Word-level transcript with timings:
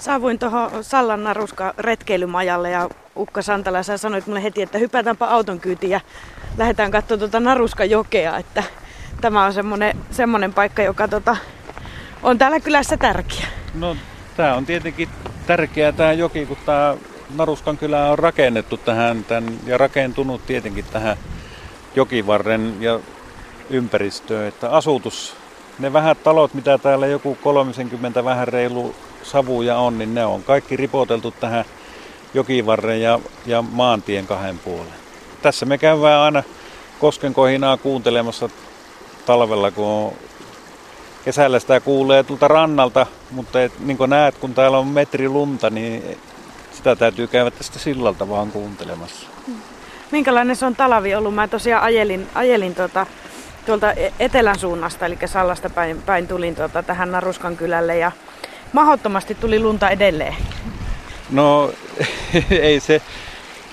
Saavuin 0.00 0.38
tuohon 0.38 0.84
Sallan 0.84 1.24
naruska 1.24 1.74
retkeilymajalle 1.78 2.70
ja 2.70 2.88
Ukka 3.16 3.42
Santala, 3.42 3.82
sä 3.82 3.96
sanoit 3.96 4.26
mulle 4.26 4.42
heti, 4.42 4.62
että 4.62 4.78
hypätäänpä 4.78 5.26
auton 5.26 5.60
kyytiin 5.60 5.90
ja 5.90 6.00
lähdetään 6.58 6.90
katsomaan 6.90 7.18
tuota 7.18 7.40
naruska 7.40 7.84
jokea, 7.84 8.38
että 8.38 8.62
tämä 9.20 9.44
on 9.44 9.52
semmoinen, 9.52 9.96
semmoinen 10.10 10.54
paikka, 10.54 10.82
joka 10.82 11.08
tota, 11.08 11.36
on 12.22 12.38
täällä 12.38 12.60
kylässä 12.60 12.96
tärkeä. 12.96 13.46
No 13.74 13.96
tämä 14.36 14.54
on 14.54 14.66
tietenkin 14.66 15.08
tärkeää 15.46 15.92
tämä 15.92 16.12
joki, 16.12 16.46
kun 16.46 16.56
tämä 16.66 16.96
Naruskan 17.36 17.78
kylä 17.78 18.10
on 18.10 18.18
rakennettu 18.18 18.76
tähän 18.76 19.24
tämän, 19.24 19.58
ja 19.66 19.78
rakentunut 19.78 20.46
tietenkin 20.46 20.84
tähän 20.92 21.16
jokivarren 21.94 22.76
ja 22.80 23.00
ympäristöön, 23.70 24.48
että 24.48 24.70
asutus, 24.70 25.36
ne 25.78 25.92
vähät 25.92 26.22
talot, 26.22 26.54
mitä 26.54 26.78
täällä 26.78 27.06
joku 27.06 27.38
30 27.42 28.24
vähän 28.24 28.48
reilu 28.48 28.94
savuja 29.22 29.78
on, 29.78 29.98
niin 29.98 30.14
ne 30.14 30.24
on 30.24 30.42
kaikki 30.42 30.76
ripoteltu 30.76 31.34
tähän 31.40 31.64
jokivarren 32.34 33.02
ja, 33.02 33.20
ja 33.46 33.62
maantien 33.62 34.26
kahden 34.26 34.58
puolen. 34.58 35.00
Tässä 35.42 35.66
me 35.66 35.78
käydään 35.78 36.20
aina 36.20 36.42
koskenkohinaa 37.00 37.76
kuuntelemassa 37.76 38.48
talvella, 39.26 39.70
kun 39.70 39.84
on 39.84 40.12
kesällä 41.24 41.58
sitä 41.58 41.80
kuulee 41.80 42.22
tuolta 42.22 42.48
rannalta, 42.48 43.06
mutta 43.30 43.62
et, 43.62 43.72
niin 43.80 43.96
kuin 43.96 44.10
näet, 44.10 44.38
kun 44.38 44.54
täällä 44.54 44.78
on 44.78 44.86
metri 44.86 45.28
lunta, 45.28 45.70
niin 45.70 46.18
sitä 46.72 46.96
täytyy 46.96 47.26
käydä 47.26 47.50
tästä 47.50 47.78
sillalta 47.78 48.28
vaan 48.28 48.50
kuuntelemassa. 48.50 49.26
Minkälainen 50.10 50.56
se 50.56 50.66
on 50.66 50.76
talavi 50.76 51.14
ollut? 51.14 51.34
Mä 51.34 51.48
tosiaan 51.48 51.82
ajelin, 51.82 52.26
ajelin 52.34 52.74
tuota, 52.74 53.06
tuolta 53.66 53.92
e- 53.92 54.12
etelän 54.18 54.58
suunnasta, 54.58 55.06
eli 55.06 55.18
Sallasta 55.26 55.70
päin, 55.70 56.02
päin 56.02 56.28
tulin 56.28 56.56
tuota, 56.56 56.82
tähän 56.82 57.12
Naruskan 57.12 57.56
kylälle 57.56 57.98
ja 57.98 58.12
mahdottomasti 58.72 59.34
tuli 59.34 59.60
lunta 59.60 59.90
edelleen. 59.90 60.36
No 61.30 61.72
ei 62.50 62.80
se, 62.80 63.02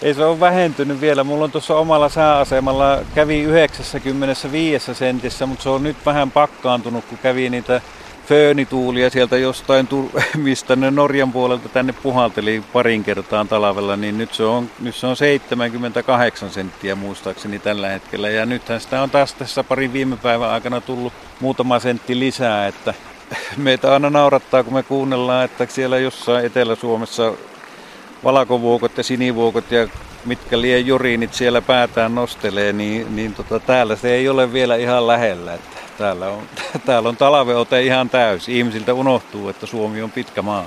ei 0.02 0.14
se 0.14 0.26
ole 0.26 0.40
vähentynyt 0.40 1.02
vielä. 1.02 1.24
Mulla 1.24 1.44
on 1.44 1.52
tuossa 1.52 1.76
omalla 1.76 2.10
sääasemalla 2.10 3.00
kävi 3.16 3.42
95 3.42 4.96
sentissä, 4.96 5.46
mutta 5.46 5.64
se 5.64 5.70
on 5.70 5.84
nyt 5.84 5.98
vähän 6.06 6.32
pakkaantunut, 6.32 7.06
kun 7.06 7.18
kävi 7.18 7.50
niitä 7.50 7.82
föönituulia 8.28 9.10
sieltä 9.10 9.38
jostain, 9.38 9.88
mistä 10.38 10.76
ne 10.76 10.92
Norjan 10.92 11.32
puolelta 11.32 11.70
tänne 11.70 11.94
puhalteli 11.94 12.64
parin 12.74 13.04
kertaan 13.04 13.48
talvella, 13.48 13.96
niin 13.96 14.18
nyt 14.18 14.34
se 14.34 14.44
on, 14.44 14.70
nyt 14.80 14.96
se 14.96 15.08
on 15.08 15.16
78 15.16 16.50
senttiä 16.50 16.96
muistaakseni 16.96 17.60
tällä 17.60 17.90
hetkellä. 17.90 18.30
Ja 18.30 18.46
nythän 18.46 18.82
sitä 18.82 19.02
on 19.02 19.10
taas 19.10 19.34
tässä 19.34 19.64
parin 19.64 19.94
viime 19.94 20.18
päivän 20.18 20.50
aikana 20.50 20.82
tullut 20.82 21.14
muutama 21.40 21.80
sentti 21.80 22.20
lisää, 22.20 22.68
että 22.68 22.94
meitä 23.58 23.94
aina 23.94 24.10
naurattaa, 24.10 24.64
kun 24.64 24.74
me 24.74 24.84
kuunnellaan, 24.84 25.46
että 25.46 25.66
siellä 25.70 25.98
jossain 25.98 26.46
Etelä-Suomessa 26.46 27.34
valakovuokot 28.24 28.98
ja 28.98 29.04
sinivuokot 29.04 29.72
ja 29.72 29.88
mitkä 30.26 30.62
lie 30.62 30.80
juriinit 30.80 31.34
siellä 31.34 31.62
päätään 31.62 32.16
nostelee, 32.16 32.74
niin, 32.74 33.16
niin 33.16 33.34
tota, 33.34 33.60
täällä 33.60 33.96
se 33.96 34.14
ei 34.14 34.30
ole 34.30 34.54
vielä 34.54 34.76
ihan 34.76 35.08
lähellä. 35.08 35.54
Että 35.54 35.78
täällä 35.98 36.28
on, 36.28 36.44
täällä 36.86 37.10
on 37.10 37.18
talveote 37.18 37.82
ihan 37.82 38.10
täysi. 38.10 38.58
Ihmisiltä 38.58 38.94
unohtuu, 38.94 39.50
että 39.50 39.66
Suomi 39.66 40.02
on 40.02 40.12
pitkä 40.12 40.42
maa. 40.42 40.66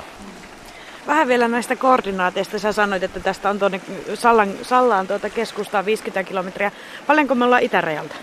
Vähän 1.07 1.29
vielä 1.29 1.49
näistä 1.49 1.77
koordinaateista. 1.77 2.59
Sä 2.59 2.73
sanoit, 2.73 3.03
että 3.03 3.21
tästä 3.21 3.51
on 3.51 3.59
tuonne 3.59 3.81
Sallan, 4.15 4.53
Sallaan 4.63 5.07
tuota 5.07 5.31
keskustaa 5.31 5.85
50 5.85 6.29
kilometriä. 6.29 6.73
Paljonko 7.07 7.35
me 7.35 7.45
ollaan 7.45 7.63
itärajalta? 7.63 8.15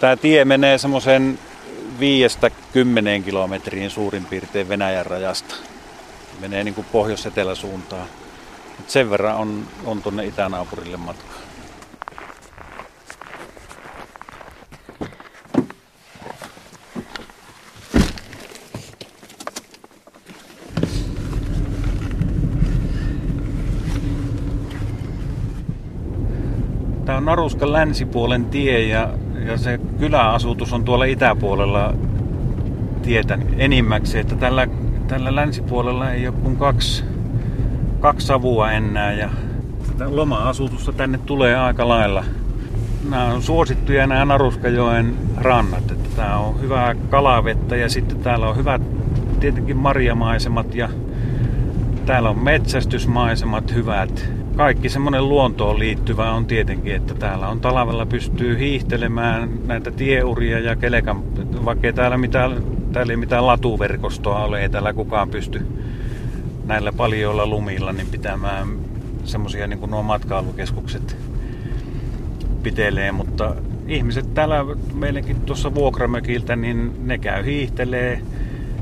Tämä 0.00 0.16
tie 0.16 0.44
menee 0.44 0.78
semmoisen 0.78 1.38
viiestä 1.98 2.50
kymmeneen 2.72 3.22
kilometriin 3.22 3.90
suurin 3.90 4.24
piirtein 4.24 4.68
Venäjän 4.68 5.06
rajasta. 5.06 5.54
Menee 6.40 6.64
niin 6.64 6.74
kuin 6.74 6.86
pohjois-etelä 6.92 7.54
suuntaan. 7.54 8.06
sen 8.86 9.10
verran 9.10 9.36
on, 9.36 9.66
on 9.84 10.02
tuonne 10.02 10.24
itänaapurille 10.26 10.96
matkaa. 10.96 11.34
Tämä 27.04 27.18
on 27.18 27.24
Naruskan 27.24 27.72
länsipuolen 27.72 28.44
tie 28.44 28.82
ja, 28.82 29.10
ja 29.46 29.58
se 29.58 29.80
kyläasutus 29.98 30.72
on 30.72 30.84
tuolla 30.84 31.04
itäpuolella 31.04 31.94
tietä 33.02 33.38
enimmäksi. 33.56 34.18
Että 34.18 34.34
tällä, 34.34 34.66
tällä 35.08 35.34
länsipuolella 35.34 36.10
ei 36.10 36.28
ole 36.28 36.36
kuin 36.42 36.56
kaksi, 36.56 37.04
kaksi 38.00 38.26
savua 38.26 38.72
enää 38.72 39.12
ja 39.12 39.30
loma-asutusta 40.06 40.92
tänne 40.92 41.18
tulee 41.18 41.56
aika 41.56 41.88
lailla. 41.88 42.24
Nämä 43.10 43.24
on 43.24 43.42
suosittuja 43.42 44.06
nämä 44.06 44.24
Naruskajoen 44.24 45.14
rannat. 45.36 45.90
Että 45.90 46.08
tämä 46.16 46.38
on 46.38 46.60
hyvää 46.60 46.94
kalavettä 46.94 47.76
ja 47.76 47.88
sitten 47.88 48.18
täällä 48.18 48.48
on 48.48 48.56
hyvät 48.56 48.82
tietenkin 49.40 49.76
marjamaisemat 49.76 50.74
ja 50.74 50.88
täällä 52.06 52.30
on 52.30 52.38
metsästysmaisemat 52.38 53.74
hyvät 53.74 54.30
kaikki 54.56 54.88
semmoinen 54.88 55.28
luontoon 55.28 55.78
liittyvä 55.78 56.32
on 56.32 56.46
tietenkin, 56.46 56.94
että 56.94 57.14
täällä 57.14 57.48
on 57.48 57.60
talvella 57.60 58.06
pystyy 58.06 58.58
hiihtelemään 58.58 59.50
näitä 59.66 59.90
tieuria 59.90 60.60
ja 60.60 60.76
kelekan, 60.76 61.22
vaikka 61.64 61.92
täällä, 61.92 62.16
mitään, 62.16 62.62
täällä 62.92 63.12
ei 63.12 63.16
mitään 63.16 63.46
latuverkostoa 63.46 64.44
ole, 64.44 64.62
ei 64.62 64.68
täällä 64.68 64.92
kukaan 64.92 65.30
pysty 65.30 65.66
näillä 66.64 66.92
paljoilla 66.92 67.46
lumilla 67.46 67.92
niin 67.92 68.06
pitämään 68.06 68.68
semmoisia 69.24 69.66
niin 69.66 69.78
kuin 69.78 69.90
nuo 69.90 70.02
matkailukeskukset 70.02 71.16
pitelee, 72.62 73.12
mutta 73.12 73.54
ihmiset 73.88 74.34
täällä 74.34 74.64
meillekin 74.94 75.40
tuossa 75.40 75.74
vuokramökiltä, 75.74 76.56
niin 76.56 76.92
ne 77.06 77.18
käy 77.18 77.44
hiihtelee 77.44 78.20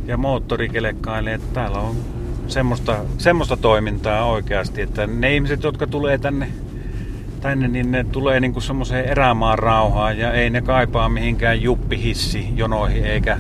ja 0.07 0.17
moottorikelekkailee. 0.17 1.41
Täällä 1.53 1.79
on 1.79 1.97
semmoista, 2.47 2.97
semmoista 3.19 3.57
toimintaa 3.57 4.25
oikeasti, 4.25 4.83
että 4.83 5.07
ne 5.07 5.35
ihmiset, 5.35 5.63
jotka 5.63 5.87
tulee 5.87 6.19
tänne, 6.19 6.49
tänne 7.41 7.69
niin 7.69 7.93
ne 7.93 8.05
tulee 8.05 8.41
niinku 8.41 8.61
semmoiseen 8.61 9.05
erämaan 9.05 9.59
rauhaan 9.59 10.19
ja 10.19 10.33
ei 10.33 10.51
ne 10.51 10.61
kaipaa 10.61 11.09
mihinkään 11.09 11.63
juppihissi 11.63 12.49
jonoihin 12.57 13.05
eikä 13.05 13.39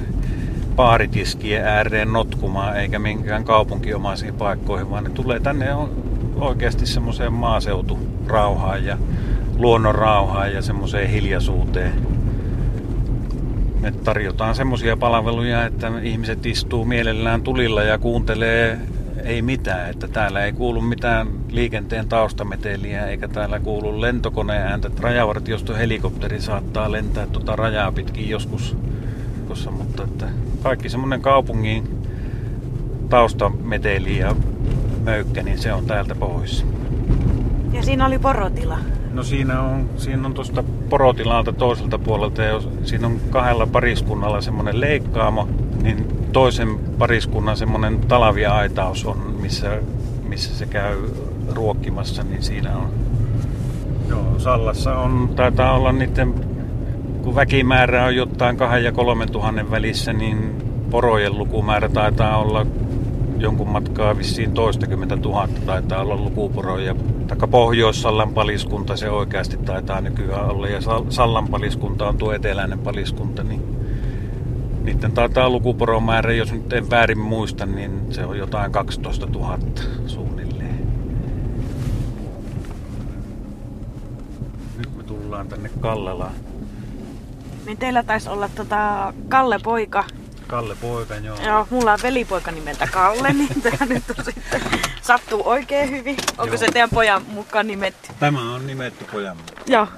paaritiskien 0.76 1.64
ääreen 1.64 2.12
notkumaan 2.12 2.76
eikä 2.76 2.98
minkään 2.98 3.44
kaupunkiomaisiin 3.44 4.34
paikkoihin, 4.34 4.90
vaan 4.90 5.04
ne 5.04 5.10
tulee 5.10 5.40
tänne 5.40 5.66
oikeasti 6.36 6.86
semmoiseen 6.86 7.32
maaseuturauhaan 7.32 8.84
ja 8.84 8.98
luonnon 9.58 9.94
rauhaan 9.94 10.52
ja 10.52 10.62
semmoiseen 10.62 11.10
hiljaisuuteen. 11.10 12.11
Me 13.82 13.92
tarjotaan 13.92 14.54
semmoisia 14.54 14.96
palveluja, 14.96 15.66
että 15.66 15.92
ihmiset 16.02 16.46
istuu 16.46 16.84
mielellään 16.84 17.42
tulilla 17.42 17.82
ja 17.82 17.98
kuuntelee 17.98 18.78
ei 19.24 19.42
mitään, 19.42 19.90
että 19.90 20.08
täällä 20.08 20.44
ei 20.44 20.52
kuulu 20.52 20.80
mitään 20.80 21.28
liikenteen 21.48 22.08
taustameteliä, 22.08 23.06
eikä 23.06 23.28
täällä 23.28 23.60
kuulu 23.60 24.00
lentokoneen 24.00 24.62
ääntä. 24.62 24.90
Rajavartiosto 25.00 25.74
helikopteri 25.74 26.40
saattaa 26.40 26.92
lentää 26.92 27.26
tuota 27.26 27.56
rajaa 27.56 27.92
pitkin 27.92 28.28
joskus, 28.28 28.76
mutta 29.70 30.02
että 30.04 30.26
kaikki 30.62 30.88
semmoinen 30.88 31.20
kaupungin 31.20 31.88
taustameteli 33.08 34.18
ja 34.18 34.36
möykkä, 35.04 35.42
niin 35.42 35.58
se 35.58 35.72
on 35.72 35.86
täältä 35.86 36.14
pois. 36.14 36.66
Ja 37.72 37.82
siinä 37.82 38.06
oli 38.06 38.18
porotila. 38.18 38.78
No 39.12 39.22
siinä 39.22 39.60
on, 39.60 39.90
siinä 39.96 40.26
on 40.26 40.34
tuosta 40.34 40.64
porotilalta 40.92 41.52
toiselta 41.52 41.98
puolelta 41.98 42.42
ja 42.42 42.60
siinä 42.84 43.06
on 43.06 43.20
kahdella 43.30 43.66
pariskunnalla 43.66 44.40
semmoinen 44.40 44.80
leikkaamo, 44.80 45.48
niin 45.82 46.06
toisen 46.32 46.78
pariskunnan 46.98 47.56
semmoinen 47.56 47.98
talavia-aitaus 48.00 49.04
on, 49.04 49.16
missä, 49.40 49.80
missä 50.28 50.54
se 50.54 50.66
käy 50.66 50.98
ruokkimassa, 51.48 52.22
niin 52.22 52.42
siinä 52.42 52.76
on. 52.76 52.88
Joo, 54.08 54.38
Sallassa 54.38 54.98
on, 54.98 55.30
taitaa 55.36 55.74
olla 55.74 55.92
niiden, 55.92 56.34
kun 57.22 57.34
väkimäärä 57.34 58.04
on 58.04 58.16
jotain 58.16 58.56
kahden 58.56 58.84
ja 58.84 58.92
kolmen 58.92 59.32
tuhannen 59.32 59.70
välissä, 59.70 60.12
niin 60.12 60.62
porojen 60.90 61.38
lukumäärä 61.38 61.88
taitaa 61.88 62.38
olla 62.38 62.66
jonkun 63.42 63.68
matkaa 63.68 64.18
vissiin 64.18 64.52
toistakymmentä 64.52 65.16
tuhatta 65.16 65.60
taitaa 65.66 66.00
olla 66.00 66.16
lukuporoja. 66.16 66.94
Taikka 67.26 67.46
Pohjois-Sallan 67.46 68.34
paliskunta 68.34 68.96
se 68.96 69.10
oikeasti 69.10 69.56
taitaa 69.56 70.00
nykyään 70.00 70.50
olla 70.50 70.68
ja 70.68 70.80
Sallan 71.08 71.48
paliskunta 71.48 72.08
on 72.08 72.18
tuo 72.18 72.32
eteläinen 72.32 72.78
paliskunta, 72.78 73.42
niin 73.42 73.76
niiden 74.82 75.12
taitaa 75.12 75.50
lukuporon 75.50 76.02
määrä, 76.02 76.32
jos 76.32 76.52
nyt 76.52 76.72
en 76.72 76.90
väärin 76.90 77.18
muista, 77.18 77.66
niin 77.66 78.00
se 78.10 78.24
on 78.24 78.38
jotain 78.38 78.72
12 78.72 79.26
000 79.26 79.58
suunnilleen. 80.06 80.86
Nyt 84.78 84.96
me 84.96 85.02
tullaan 85.02 85.48
tänne 85.48 85.70
Kallelaan. 85.80 86.34
Niin 87.66 87.78
teillä 87.78 88.02
taisi 88.02 88.28
olla 88.28 88.48
tota 88.48 89.14
Kalle 89.28 89.58
poika 89.62 90.04
Kalle 90.52 90.76
Poika, 90.80 91.16
joo. 91.16 91.36
Joo, 91.46 91.66
mulla 91.70 91.92
on 91.92 91.98
velipoika 92.02 92.50
nimeltä 92.50 92.88
Kalle, 92.92 93.32
niin 93.32 93.62
tämä 93.62 93.86
nyt 93.86 94.04
on 94.18 94.24
sitten 94.24 94.60
sattuu 95.02 95.42
oikein 95.48 95.90
hyvin. 95.90 96.16
Onko 96.38 96.46
Joo. 96.46 96.56
se 96.56 96.66
teidän 96.66 96.90
pojan 96.90 97.22
mukaan 97.26 97.66
nimetty? 97.66 98.08
Tämä 98.20 98.54
on 98.54 98.66
nimetty 98.66 99.04
pojan 99.12 99.36
mukaan. 99.36 99.62
Joo. 99.66 99.88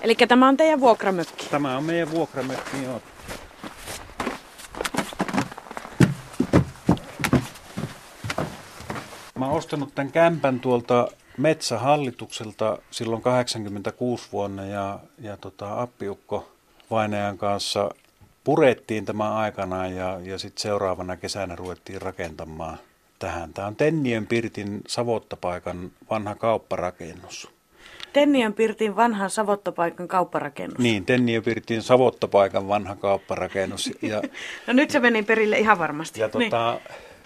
Eli 0.00 0.14
tämä 0.14 0.48
on 0.48 0.56
teidän 0.56 0.80
vuokramökki. 0.80 1.46
Tämä 1.50 1.76
on 1.76 1.84
meidän 1.84 2.10
vuokramökki, 2.10 2.82
joo. 2.82 3.02
Mä 9.38 9.46
oon 9.46 9.56
ostanut 9.56 9.94
tämän 9.94 10.12
kämpän 10.12 10.60
tuolta 10.60 11.08
metsähallitukselta 11.38 12.78
silloin 12.90 13.22
86 13.22 14.28
vuonna 14.32 14.64
ja, 14.66 14.98
ja 15.20 15.36
tota, 15.36 15.82
appiukko 15.82 16.48
Vainajan 16.90 17.38
kanssa 17.38 17.90
purettiin 18.44 19.04
tämä 19.04 19.34
aikanaan 19.36 19.94
ja, 19.96 20.18
ja 20.22 20.38
sitten 20.38 20.62
seuraavana 20.62 21.16
kesänä 21.16 21.56
ruvettiin 21.56 22.02
rakentamaan 22.02 22.78
tähän. 23.18 23.52
Tämä 23.52 23.68
on 23.68 23.76
Tenniön 23.76 24.26
Pirtin 24.26 24.80
Savottapaikan 24.88 25.90
vanha 26.10 26.34
kaupparakennus. 26.34 27.48
Tenniön 28.12 28.52
Pirtin 28.54 28.96
vanhan 28.96 29.30
savottopaikan 29.30 30.08
kaupparakennus. 30.08 30.78
Niin, 30.78 31.04
Tenniön 31.06 31.42
Pirtin 31.42 31.82
Savottapaikan 31.82 32.68
vanha 32.68 32.96
kaupparakennus. 32.96 33.90
Ja, 34.02 34.22
No 34.66 34.72
nyt 34.72 34.90
se 34.90 35.00
meni 35.00 35.22
perille 35.22 35.58
ihan 35.58 35.78
varmasti. 35.78 36.20
ja 36.20 36.30
Niin. 36.38 36.50
tota, 36.50 36.80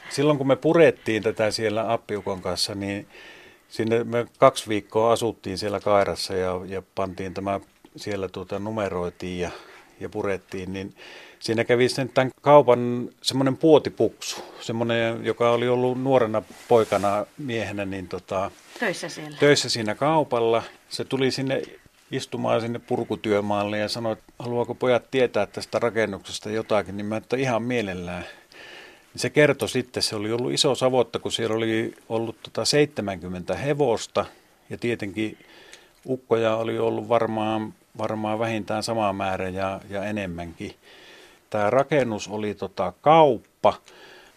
silloin 0.09 0.39
kun 0.39 0.47
me 0.47 0.57
purettiin 0.57 1.23
tätä 1.23 1.51
siellä 1.51 1.93
appiukon 1.93 2.43
kanssa, 2.43 2.75
niin 2.75 3.07
sinne 3.71 4.05
me 4.05 4.27
kaksi 4.39 4.69
viikkoa 4.69 5.13
asuttiin 5.13 5.59
siellä 5.59 5.81
Kairassa 5.81 6.35
ja, 6.35 6.61
ja 6.67 6.83
pantiin 6.95 7.35
tämä 7.35 7.61
siellä 7.97 8.29
tuota, 8.29 8.59
numeroitiin 8.59 9.41
ja, 9.41 9.51
ja 10.01 10.09
purettiin, 10.09 10.73
niin 10.73 10.95
siinä 11.39 11.65
kävi 11.65 11.89
sitten 11.89 12.09
tämän 12.09 12.31
kaupan 12.41 13.09
semmoinen 13.23 13.57
puotipuksu, 13.57 14.43
semmoinen, 14.61 15.25
joka 15.25 15.51
oli 15.51 15.69
ollut 15.69 16.03
nuorena 16.03 16.43
poikana 16.69 17.27
miehenä, 17.39 17.85
niin 17.85 18.09
tota, 18.09 18.51
Töissä 18.81 19.09
siellä. 19.09 19.37
töissä 19.39 19.69
siinä 19.69 19.95
kaupalla. 19.95 20.63
Se 20.89 21.05
tuli 21.05 21.31
sinne 21.31 21.63
istumaan 22.11 22.61
sinne 22.61 22.79
purkutyömaalle 22.79 23.79
ja 23.79 23.89
sanoi, 23.89 24.13
että 24.13 24.33
haluaako 24.39 24.75
pojat 24.75 25.11
tietää 25.11 25.47
tästä 25.47 25.79
rakennuksesta 25.79 26.51
jotakin, 26.51 26.97
niin 26.97 27.07
mä 27.07 27.17
että 27.17 27.37
ihan 27.37 27.63
mielellään. 27.63 28.25
Se 29.17 29.31
kertoi 29.31 29.69
sitten, 29.69 30.03
se 30.03 30.17
oli 30.17 30.33
ollut 30.33 30.53
iso 30.53 30.75
savotta, 30.75 31.19
kun 31.19 31.33
siellä 31.33 31.57
oli 31.57 31.95
ollut 32.09 32.37
tota 32.43 32.65
70 32.65 33.55
hevosta 33.55 34.25
ja 34.71 34.79
tietenkin 34.79 35.39
ukkoja 36.07 36.57
oli 36.57 36.79
ollut 36.79 37.09
varmaan, 37.09 37.75
varmaan 37.99 38.39
vähintään 38.39 38.83
sama 38.83 39.13
määrä 39.13 39.49
ja, 39.49 39.81
ja 39.89 40.05
enemmänkin. 40.05 40.75
Tämä 41.51 41.71
rakennus 41.71 42.29
oli 42.29 42.55
tota 42.55 42.93
kauppa, 43.01 43.75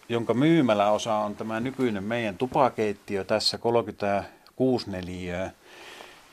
jonka 0.08 0.34
myymäläosa 0.34 1.14
on 1.14 1.36
tämä 1.36 1.60
nykyinen 1.60 2.04
meidän 2.04 2.38
tupakeittiö 2.38 3.24
tässä 3.24 3.58
36 3.58 4.90
neliöä. 4.90 5.50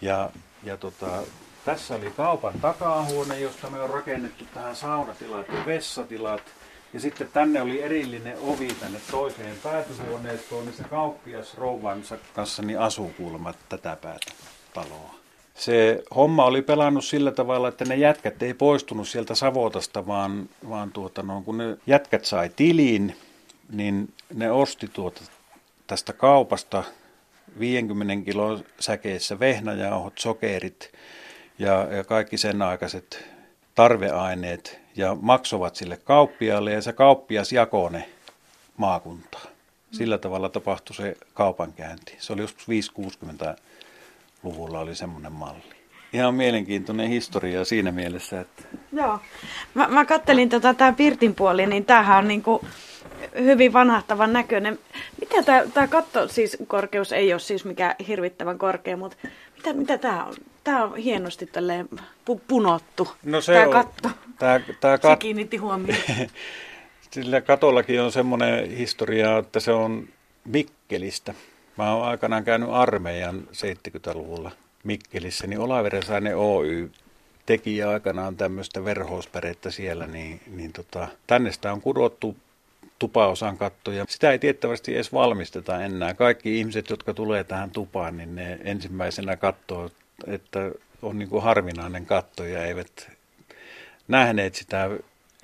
Ja, 0.02 0.30
ja 0.64 0.78
tota, 0.78 1.08
tässä 1.66 1.96
oli 1.96 2.12
kaupan 2.18 2.54
takahuone, 2.62 3.40
josta 3.40 3.70
me 3.70 3.82
on 3.82 3.90
rakennettu 3.90 4.46
tähän 4.54 4.76
saunatilat 4.76 5.48
ja 5.48 5.66
vessatilat. 5.66 6.42
Ja 6.94 7.00
sitten 7.00 7.30
tänne 7.34 7.62
oli 7.62 7.82
erillinen 7.82 8.38
ovi 8.42 8.68
tänne 8.80 9.00
toiseen 9.12 9.56
päätyhuoneistoon, 9.64 10.66
niin 10.66 10.76
se 10.76 10.84
kauppias 10.84 11.58
rouvansa 11.58 12.18
kanssa 12.36 12.62
niin 12.62 12.80
asuu 12.80 13.12
kuulemma 13.18 13.54
tätä 13.70 13.98
päätä 14.02 14.32
taloa. 14.74 15.16
Se 15.56 16.04
homma 16.16 16.46
oli 16.46 16.62
pelannut 16.62 17.06
sillä 17.06 17.32
tavalla, 17.32 17.68
että 17.68 17.86
ne 17.86 17.96
jätkät 17.96 18.44
ei 18.44 18.54
poistunut 18.54 19.08
sieltä 19.08 19.36
Savotasta, 19.36 20.08
vaan, 20.08 20.50
vaan 20.70 20.92
tuota, 20.92 21.24
no, 21.24 21.42
kun 21.42 21.58
ne 21.58 21.78
jätkät 21.88 22.26
sai 22.26 22.50
tiliin, 22.56 23.16
niin 23.72 24.14
ne 24.34 24.52
osti 24.52 24.88
tuota, 24.94 25.22
tästä 25.88 26.14
kaupasta 26.14 26.84
50 27.60 28.26
kilon 28.26 28.66
säkeissä 28.80 29.40
vehnäjauhot, 29.40 30.18
sokerit 30.18 30.92
ja, 31.60 31.88
ja 31.92 32.04
kaikki 32.04 32.38
sen 32.38 32.62
aikaiset 32.62 33.26
tarveaineet 33.76 34.81
ja 34.96 35.18
maksovat 35.22 35.76
sille 35.76 35.98
kauppiaalle 35.98 36.72
ja 36.72 36.82
se 36.82 36.94
kauppias 36.94 37.52
jakoi 37.52 37.92
ne 37.92 38.10
maakuntaan. 38.78 39.48
Sillä 39.92 40.18
tavalla 40.18 40.50
tapahtui 40.50 40.96
se 40.96 41.18
kaupankäynti. 41.34 42.16
Se 42.20 42.34
oli 42.34 42.42
joskus 42.42 42.68
5-60-luvulla 42.68 44.80
oli 44.80 44.96
semmoinen 44.96 45.32
malli. 45.32 45.82
Ihan 46.14 46.36
mielenkiintoinen 46.36 47.10
historia 47.10 47.66
siinä 47.66 47.92
mielessä, 47.92 48.42
että 48.42 48.64
Joo. 48.94 49.20
Mä, 49.74 49.88
mä 49.88 50.06
kattelin 50.06 50.50
tota, 50.50 50.74
tää 50.74 50.94
Pirtin 50.94 51.36
puoli, 51.36 51.68
niin 51.68 51.86
tämähän 51.86 52.18
on 52.18 52.28
niinku 52.28 52.66
hyvin 53.40 53.74
vanhahtavan 53.74 54.34
näköinen. 54.34 54.80
Mitä 55.20 55.64
tää 55.74 55.88
katto, 55.88 56.28
siis 56.28 56.58
korkeus 56.68 57.12
ei 57.12 57.34
ole 57.34 57.40
siis 57.40 57.66
mikään 57.66 57.96
hirvittävän 58.08 58.58
korkea, 58.58 58.98
mutta 58.98 59.18
mitä, 59.58 59.74
mitä 59.74 59.98
tää 59.98 60.26
on? 60.26 60.34
Tää 60.64 60.84
on 60.84 60.98
hienosti 60.98 61.46
tälleen 61.46 61.90
pu, 62.26 62.42
punottu. 62.48 63.12
No 63.24 63.42
se 63.42 63.54
tää 63.54 63.66
on- 63.66 63.72
katto. 63.72 64.10
Tää, 64.40 64.60
tää 64.80 64.98
Se 64.98 65.02
kat, 65.02 65.20
kiinnitti 65.20 65.58
huomioon. 65.58 66.02
sillä 67.12 67.42
katollakin 67.42 68.02
on 68.02 68.12
semmoinen 68.12 68.70
historia, 68.70 69.38
että 69.38 69.60
se 69.60 69.72
on 69.72 70.08
Mikkelistä. 70.46 71.34
Mä 71.78 71.94
oon 71.94 72.08
aikanaan 72.08 72.44
käynyt 72.44 72.70
armeijan 72.72 73.48
70-luvulla 73.52 74.52
Mikkelissä, 74.84 75.48
niin 75.48 75.60
Olaverensainen 75.60 76.38
Oy 76.38 76.92
teki 77.46 77.84
aikanaan 77.84 78.36
tämmöistä 78.36 78.86
verhouspärettä 78.86 79.72
siellä, 79.72 80.08
niin, 80.08 80.42
niin 80.48 80.74
tota, 80.74 81.08
tänne 81.28 81.52
sitä 81.52 81.74
on 81.74 81.82
kudottu 81.82 82.36
tupaosan 83.02 83.58
kattoja. 83.58 84.06
Sitä 84.10 84.32
ei 84.32 84.40
tiettävästi 84.40 84.96
edes 84.96 85.14
valmisteta 85.14 85.84
enää. 85.84 86.14
Kaikki 86.14 86.60
ihmiset, 86.60 86.90
jotka 86.90 87.14
tulee 87.14 87.44
tähän 87.44 87.72
tupaan, 87.72 88.18
niin 88.18 88.36
ne 88.36 88.60
ensimmäisenä 88.64 89.38
katsoo, 89.38 89.90
että 90.28 90.72
on 91.02 91.20
niin 91.20 91.30
kuin 91.30 91.44
harvinainen 91.44 92.06
katto 92.06 92.46
ja 92.46 92.66
eivät 92.66 93.12
nähneet 94.08 94.56
sitä 94.56 94.90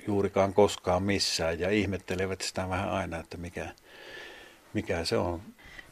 juurikaan 0.06 0.54
koskaan 0.54 1.02
missään 1.02 1.60
ja 1.60 1.70
ihmettelevät 1.70 2.40
sitä 2.40 2.68
vähän 2.68 2.90
aina, 2.90 3.18
että 3.18 3.36
mikä, 3.36 3.66
mikä 4.74 5.04
se 5.04 5.16
on. 5.16 5.40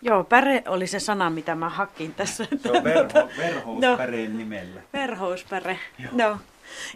Joo, 0.02 0.24
päre 0.24 0.62
oli 0.66 0.86
se 0.86 1.00
sana, 1.00 1.30
mitä 1.30 1.54
mä 1.54 1.68
hakin 1.68 2.14
tässä. 2.14 2.46
Se 2.62 2.72
on 2.72 2.84
verho, 2.84 3.20
No. 3.20 3.28
verhouspäreen 3.38 4.38
nimellä. 4.38 4.80
Verhouspäre. 4.92 5.78
Joo. 5.98 6.12
Joo. 6.18 6.36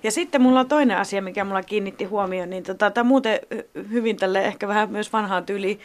Ja 0.02 0.10
sitten 0.10 0.42
mulla 0.42 0.60
on 0.60 0.68
toinen 0.68 0.96
asia, 0.96 1.22
mikä 1.22 1.44
mulla 1.44 1.62
kiinnitti 1.62 2.04
huomioon, 2.04 2.50
niin 2.50 2.62
tota, 2.62 2.90
tämä 2.90 3.08
muuten 3.08 3.40
hy- 3.54 3.88
hyvin 3.90 4.16
tälle 4.16 4.44
ehkä 4.44 4.68
vähän 4.68 4.90
myös 4.90 5.12
vanhaan 5.12 5.46
tyyliin 5.46 5.80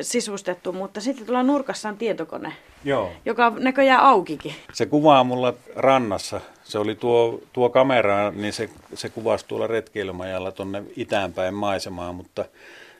sisustettu, 0.00 0.72
mutta 0.72 1.00
sitten 1.00 1.26
tuolla 1.26 1.42
nurkassa 1.42 1.88
on 1.88 1.96
tietokone, 1.96 2.52
Joo. 2.84 3.10
joka 3.24 3.52
näköjään 3.58 4.00
aukikin. 4.00 4.54
Se 4.72 4.86
kuvaa 4.86 5.24
mulla 5.24 5.54
rannassa. 5.76 6.40
Se 6.64 6.78
oli 6.78 6.94
tuo, 6.94 7.40
tuo 7.52 7.70
kamera, 7.70 8.30
niin 8.30 8.52
se, 8.52 8.70
se 8.94 9.08
kuvasi 9.08 9.44
tuolla 9.48 9.66
retkeilymajalla 9.66 10.52
tuonne 10.52 10.82
itäänpäin 10.96 11.54
maisemaa, 11.54 12.12
mutta 12.12 12.44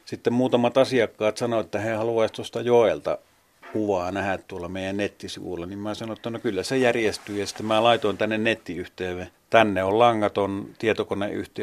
sitten 0.04 0.32
muutamat 0.32 0.78
asiakkaat 0.78 1.36
sanoivat, 1.36 1.66
että 1.66 1.78
he 1.78 1.92
haluaisivat 1.92 2.36
tuosta 2.36 2.60
joelta 2.60 3.18
kuvaa 3.72 4.12
nähdä 4.12 4.38
tuolla 4.48 4.68
meidän 4.68 4.96
nettisivuilla, 4.96 5.66
niin 5.66 5.78
mä 5.78 5.94
sanoin, 5.94 6.16
että 6.16 6.30
no 6.30 6.38
kyllä 6.38 6.62
se 6.62 6.76
järjestyy 6.78 7.40
ja 7.40 7.46
sitten 7.46 7.66
mä 7.66 7.82
laitoin 7.82 8.18
tänne 8.18 8.38
nettiyhteyden. 8.38 9.30
Tänne 9.50 9.84
on 9.84 9.98
langaton 9.98 10.68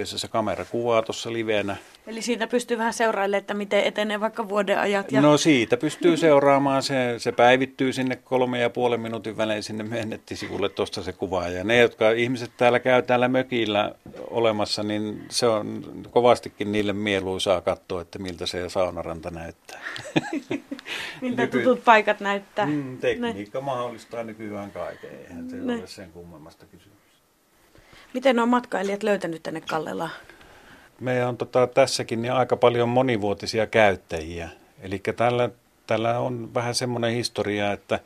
se 0.04 0.28
kamera 0.28 0.66
kuvaa 0.66 1.02
tuossa 1.02 1.34
livenä. 1.34 1.76
Eli 2.08 2.22
siitä 2.22 2.48
pystyy 2.48 2.78
vähän 2.78 2.94
seurailemaan, 2.94 3.40
että 3.40 3.54
miten 3.54 3.84
etenee 3.84 4.20
vaikka 4.20 4.50
vuoden 4.50 4.80
ajat. 4.80 5.12
Ja... 5.12 5.22
No 5.22 5.38
siitä 5.38 5.78
pystyy 5.78 6.18
seuraamaan, 6.18 6.84
se, 6.84 7.16
se 7.18 7.32
päivittyy 7.32 7.94
sinne 7.94 8.16
kolme 8.16 8.60
ja 8.60 8.70
puolen 8.70 9.00
minuutin 9.02 9.38
välein 9.38 9.64
sinne 9.64 9.84
meidän 9.84 10.10
nettisivulle 10.10 10.70
tuosta 10.70 11.04
se 11.04 11.14
kuva. 11.14 11.48
Ja 11.48 11.64
ne, 11.64 11.78
jotka 11.78 12.12
ihmiset 12.12 12.52
täällä 12.58 12.80
käy 12.80 13.02
täällä 13.02 13.28
mökillä 13.28 13.96
olemassa, 14.30 14.84
niin 14.84 15.26
se 15.30 15.48
on 15.48 15.84
kovastikin 16.12 16.72
niille 16.72 16.94
mieluisaa 16.94 17.62
katsoa, 17.62 18.02
että 18.02 18.20
miltä 18.20 18.46
se 18.46 18.70
saunaranta 18.70 19.30
näyttää. 19.30 19.82
Miltä 21.22 21.42
Nyky- 21.42 21.60
tutut 21.60 21.84
paikat 21.84 22.20
näyttää. 22.20 22.66
Mm, 22.66 22.98
tekniikka 22.98 23.62
mahdollistaa 23.62 24.24
nykyään 24.24 24.72
kaiken, 24.72 25.10
eihän 25.10 25.50
se 25.50 25.56
Ne. 25.56 25.74
ole 25.74 25.88
sen 25.88 26.12
kummemmasta 26.12 26.66
kysymys. 26.66 26.93
Miten 28.14 28.40
on 28.40 28.50
matkailijat 28.50 29.04
löytänyt 29.04 29.44
tänne 29.44 29.62
Kallelaan? 29.62 30.12
Meillä 31.00 31.30
on 31.30 31.38
tota, 31.38 31.68
tässäkin 31.68 32.22
niin 32.22 32.34
aika 32.34 32.56
paljon 32.56 32.90
monivuotisia 32.90 33.68
käyttäjiä. 33.68 34.50
Eli 34.82 35.02
tällä, 35.16 35.50
tällä 35.88 36.20
on 36.20 36.54
vähän 36.54 36.76
semmoinen 36.76 37.14
historia, 37.14 37.72
että 37.72 38.00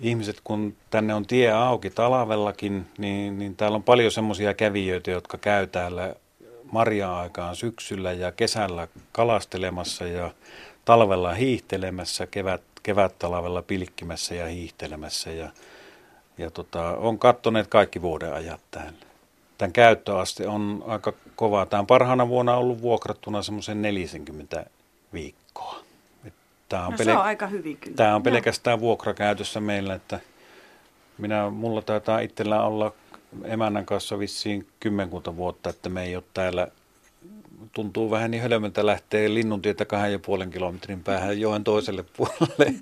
ihmiset 0.00 0.40
kun 0.44 0.76
tänne 0.90 1.14
on 1.14 1.26
tie 1.26 1.52
auki 1.52 1.90
talvellakin, 1.90 2.86
niin, 2.98 3.38
niin 3.38 3.56
täällä 3.56 3.76
on 3.76 3.82
paljon 3.82 4.12
semmoisia 4.12 4.54
kävijöitä, 4.54 5.10
jotka 5.10 5.38
käy 5.38 5.66
täällä 5.66 6.14
marja-aikaan 6.72 7.56
syksyllä 7.56 8.12
ja 8.12 8.32
kesällä 8.32 8.88
kalastelemassa 9.12 10.04
ja 10.06 10.30
talvella 10.84 11.34
hiihtelemässä, 11.34 12.26
kevät, 12.26 12.62
kevät-talvella 12.82 13.62
pilkkimässä 13.62 14.34
ja 14.34 14.46
hiihtelemässä. 14.46 15.30
Ja 15.30 15.48
ja 16.38 16.50
tota, 16.50 16.96
on 16.96 17.18
kattoneet 17.18 17.66
kaikki 17.66 18.02
vuoden 18.02 18.34
ajat 18.34 18.60
täällä. 18.70 19.05
Tämän 19.58 19.72
käyttöaste 19.72 20.48
on 20.48 20.84
aika 20.86 21.12
kova. 21.36 21.66
Tämä 21.66 21.80
on 21.80 21.86
parhaana 21.86 22.28
vuonna 22.28 22.56
ollut 22.56 22.82
vuokrattuna 22.82 23.42
semmoisen 23.42 23.82
40 23.82 24.66
viikkoa. 25.12 25.86
Tämä 26.68 26.86
on, 26.86 26.92
no, 26.92 26.96
pele- 26.96 27.04
se 27.04 27.12
on 27.12 27.24
aika 27.24 27.46
hyvin 27.46 27.76
kyllä. 27.76 27.96
Tämä 27.96 28.14
on 28.14 28.22
pelkästään 28.22 28.80
vuokrakäytössä 28.80 29.60
meillä, 29.60 29.94
että 29.94 30.20
minä, 31.18 31.50
mulla 31.50 31.82
taitaa 31.82 32.20
itsellä 32.20 32.62
olla 32.62 32.92
emännän 33.44 33.86
kanssa 33.86 34.18
vissiin 34.18 34.66
kymmenkunta 34.80 35.36
vuotta, 35.36 35.70
että 35.70 35.88
me 35.88 36.04
ei 36.04 36.16
ole 36.16 36.24
täällä 36.34 36.68
tuntuu 37.72 38.10
vähän 38.10 38.30
niin 38.30 38.42
hölmöltä 38.42 38.86
lähteä 38.86 39.34
linnuntietä 39.34 39.84
kahden 39.84 40.12
ja 40.12 40.18
puolen 40.18 40.50
kilometrin 40.50 41.02
päähän 41.04 41.40
joen 41.40 41.64
toiselle 41.64 42.04
puolelle 42.16 42.74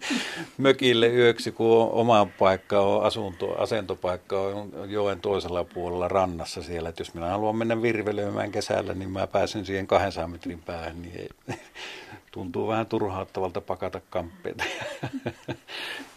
mökille 0.59 1.09
yöksi, 1.09 1.53
kun 1.53 1.91
oma 1.93 2.27
paikka 2.39 2.81
on 2.81 3.05
asunto, 3.05 3.55
asentopaikka 3.63 4.41
on 4.41 4.73
joen 4.89 5.21
toisella 5.21 5.65
puolella 5.65 6.09
rannassa 6.09 6.63
siellä. 6.63 6.89
Et 6.89 6.99
jos 6.99 7.15
minä 7.15 7.29
haluan 7.29 7.57
mennä 7.57 7.83
virvelöimään 7.83 8.53
kesällä, 8.53 8.95
niin 8.95 9.11
mä 9.11 9.27
pääsen 9.27 9.67
siihen 9.67 9.87
200 9.87 10.29
metrin 10.29 10.63
päähän, 10.63 11.03
niin 11.03 11.21
ei, 11.21 11.29
tuntuu 12.33 12.69
vähän 12.69 12.87
turhauttavalta 12.87 13.61
pakata 13.61 14.01
kamppeita 14.11 14.65
ja 14.65 15.09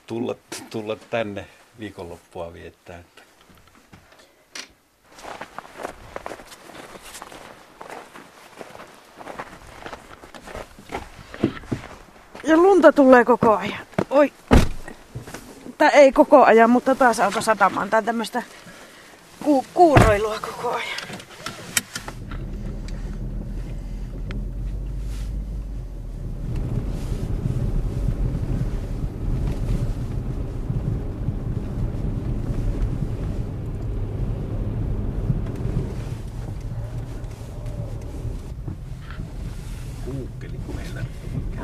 tulla, 0.07 0.35
tulla 0.69 0.95
tänne 1.09 1.45
viikonloppua 1.79 2.53
viettää. 2.53 3.03
Ja 12.47 12.57
lunta 12.57 12.91
tulee 12.91 13.25
koko 13.25 13.55
ajan. 13.55 13.79
Oi. 14.09 14.33
Tää 15.77 15.89
ei 15.89 16.11
koko 16.11 16.43
ajan, 16.43 16.69
mutta 16.69 16.95
taas 16.95 17.19
alkoi 17.19 17.43
satamaan. 17.43 17.89
Tää 17.89 17.97
on 17.97 18.03
tämmöstä 18.05 18.43
ku- 19.43 19.65
kuuroilua 19.73 20.39
koko 20.39 20.69
ajan. 20.69 21.17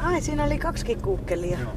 Ai, 0.03 0.12
siinä 0.23 0.43
oli 0.43 0.57
kaksikin 0.57 1.01
kuukkelia. 1.01 1.59
Joo. 1.59 1.73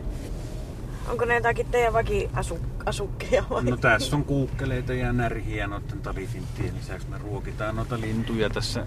Onko 1.08 1.24
ne 1.24 1.34
jotakin 1.34 1.66
teidän 1.66 1.92
vakiasukkeja 1.92 3.44
vai? 3.50 3.64
No 3.64 3.76
tässä 3.76 4.16
on 4.16 4.24
kuukkeleita 4.24 4.94
ja 4.94 5.12
närhiä 5.12 5.66
noiden 5.66 6.02
talifinttien 6.02 6.74
lisäksi. 6.76 7.08
Me 7.08 7.18
ruokitaan 7.18 7.76
noita 7.76 8.00
lintuja 8.00 8.50
tässä. 8.50 8.86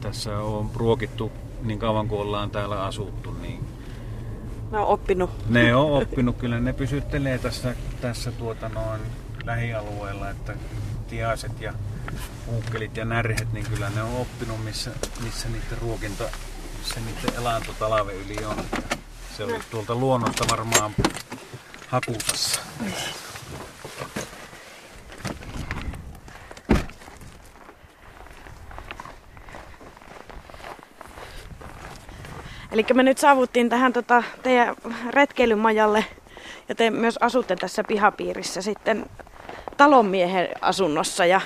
Tässä 0.00 0.38
on 0.38 0.70
ruokittu 0.74 1.32
niin 1.62 1.78
kauan 1.78 2.08
kuin 2.08 2.20
ollaan 2.20 2.50
täällä 2.50 2.84
asuttu. 2.84 3.32
Niin 3.32 3.64
ne 4.70 4.78
on 4.78 4.86
oppinut. 4.86 5.30
Ne 5.48 5.74
on 5.74 5.92
oppinut, 6.02 6.36
kyllä 6.36 6.60
ne 6.60 6.72
pysyttelee 6.72 7.38
tässä, 7.38 7.74
tässä 8.00 8.32
tuota 8.32 8.68
noin 8.68 9.00
lähialueella, 9.44 10.30
että 10.30 10.54
tiaiset 11.08 11.60
ja 11.60 11.72
kuukkelit 12.46 12.96
ja 12.96 13.04
närhet, 13.04 13.52
niin 13.52 13.66
kyllä 13.70 13.90
ne 13.90 14.02
on 14.02 14.16
oppinut, 14.16 14.64
missä, 14.64 14.90
missä 15.24 15.48
niiden 15.48 15.78
ruokinta 15.82 16.24
se 16.94 17.00
niiden 17.00 17.40
elanto 17.40 17.72
talven 17.78 18.16
yli 18.16 18.44
on. 18.44 18.56
Se 19.36 19.44
oli 19.44 19.58
tuolta 19.70 19.94
luonnosta 19.94 20.44
varmaan 20.50 20.94
hakutassa. 21.88 22.60
Eli 32.72 32.86
me 32.94 33.02
nyt 33.02 33.18
saavuttiin 33.18 33.68
tähän 33.68 33.92
tota, 33.92 34.22
teidän 34.42 34.76
retkeilymajalle 35.10 36.04
ja 36.68 36.74
te 36.74 36.90
myös 36.90 37.18
asutte 37.20 37.56
tässä 37.56 37.84
pihapiirissä 37.84 38.62
sitten 38.62 39.06
talonmiehen 39.76 40.48
asunnossa 40.60 41.26
ja 41.26 41.40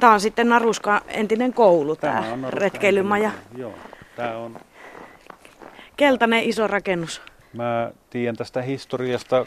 tämä 0.00 0.12
on 0.12 0.20
sitten 0.20 0.48
Naruska 0.48 1.00
entinen 1.08 1.52
koulu 1.52 1.96
tämä, 1.96 2.22
tämä 2.30 2.50
retkeilymaja. 2.50 3.30
Joo, 3.56 3.74
tämä 4.16 4.36
on 4.36 4.60
keltainen 5.96 6.44
iso 6.44 6.66
rakennus. 6.66 7.22
Mä 7.52 7.90
tiedän 8.10 8.36
tästä 8.36 8.62
historiasta 8.62 9.46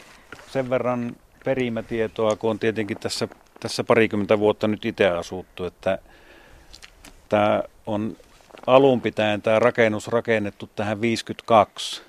sen 0.50 0.70
verran 0.70 1.16
perimätietoa, 1.44 2.36
kun 2.36 2.50
on 2.50 2.58
tietenkin 2.58 2.98
tässä, 2.98 3.28
tässä 3.60 3.84
parikymmentä 3.84 4.38
vuotta 4.38 4.68
nyt 4.68 4.84
itse 4.84 5.08
asuttu, 5.08 5.64
että 5.64 5.98
tämä 7.28 7.62
on 7.86 8.16
alun 8.66 9.00
pitäen 9.00 9.42
tämä 9.42 9.58
rakennus 9.58 10.08
rakennettu 10.08 10.70
tähän 10.76 11.00
52 11.00 12.02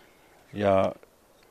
ja 0.53 0.91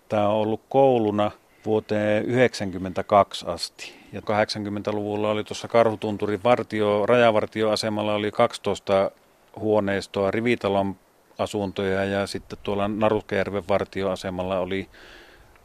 tämä 0.09 0.29
on 0.29 0.35
ollut 0.35 0.61
kouluna 0.69 1.31
vuoteen 1.65 2.25
92 2.25 3.47
asti. 3.49 3.95
Ja 4.13 4.21
80-luvulla 4.21 5.31
oli 5.31 5.45
tuossa 5.45 5.69
Karhutunturin 5.69 6.43
vartio, 6.45 7.07
rajavartioasemalla 7.07 8.15
oli 8.15 8.31
12 8.31 9.11
huoneistoa, 9.57 10.31
rivitalon 10.31 10.97
asuntoja 11.39 12.05
ja 12.05 12.27
sitten 12.27 12.59
tuolla 12.63 12.89
Naruskajärven 12.89 13.69
vartioasemalla 13.69 14.59
oli, 14.59 14.89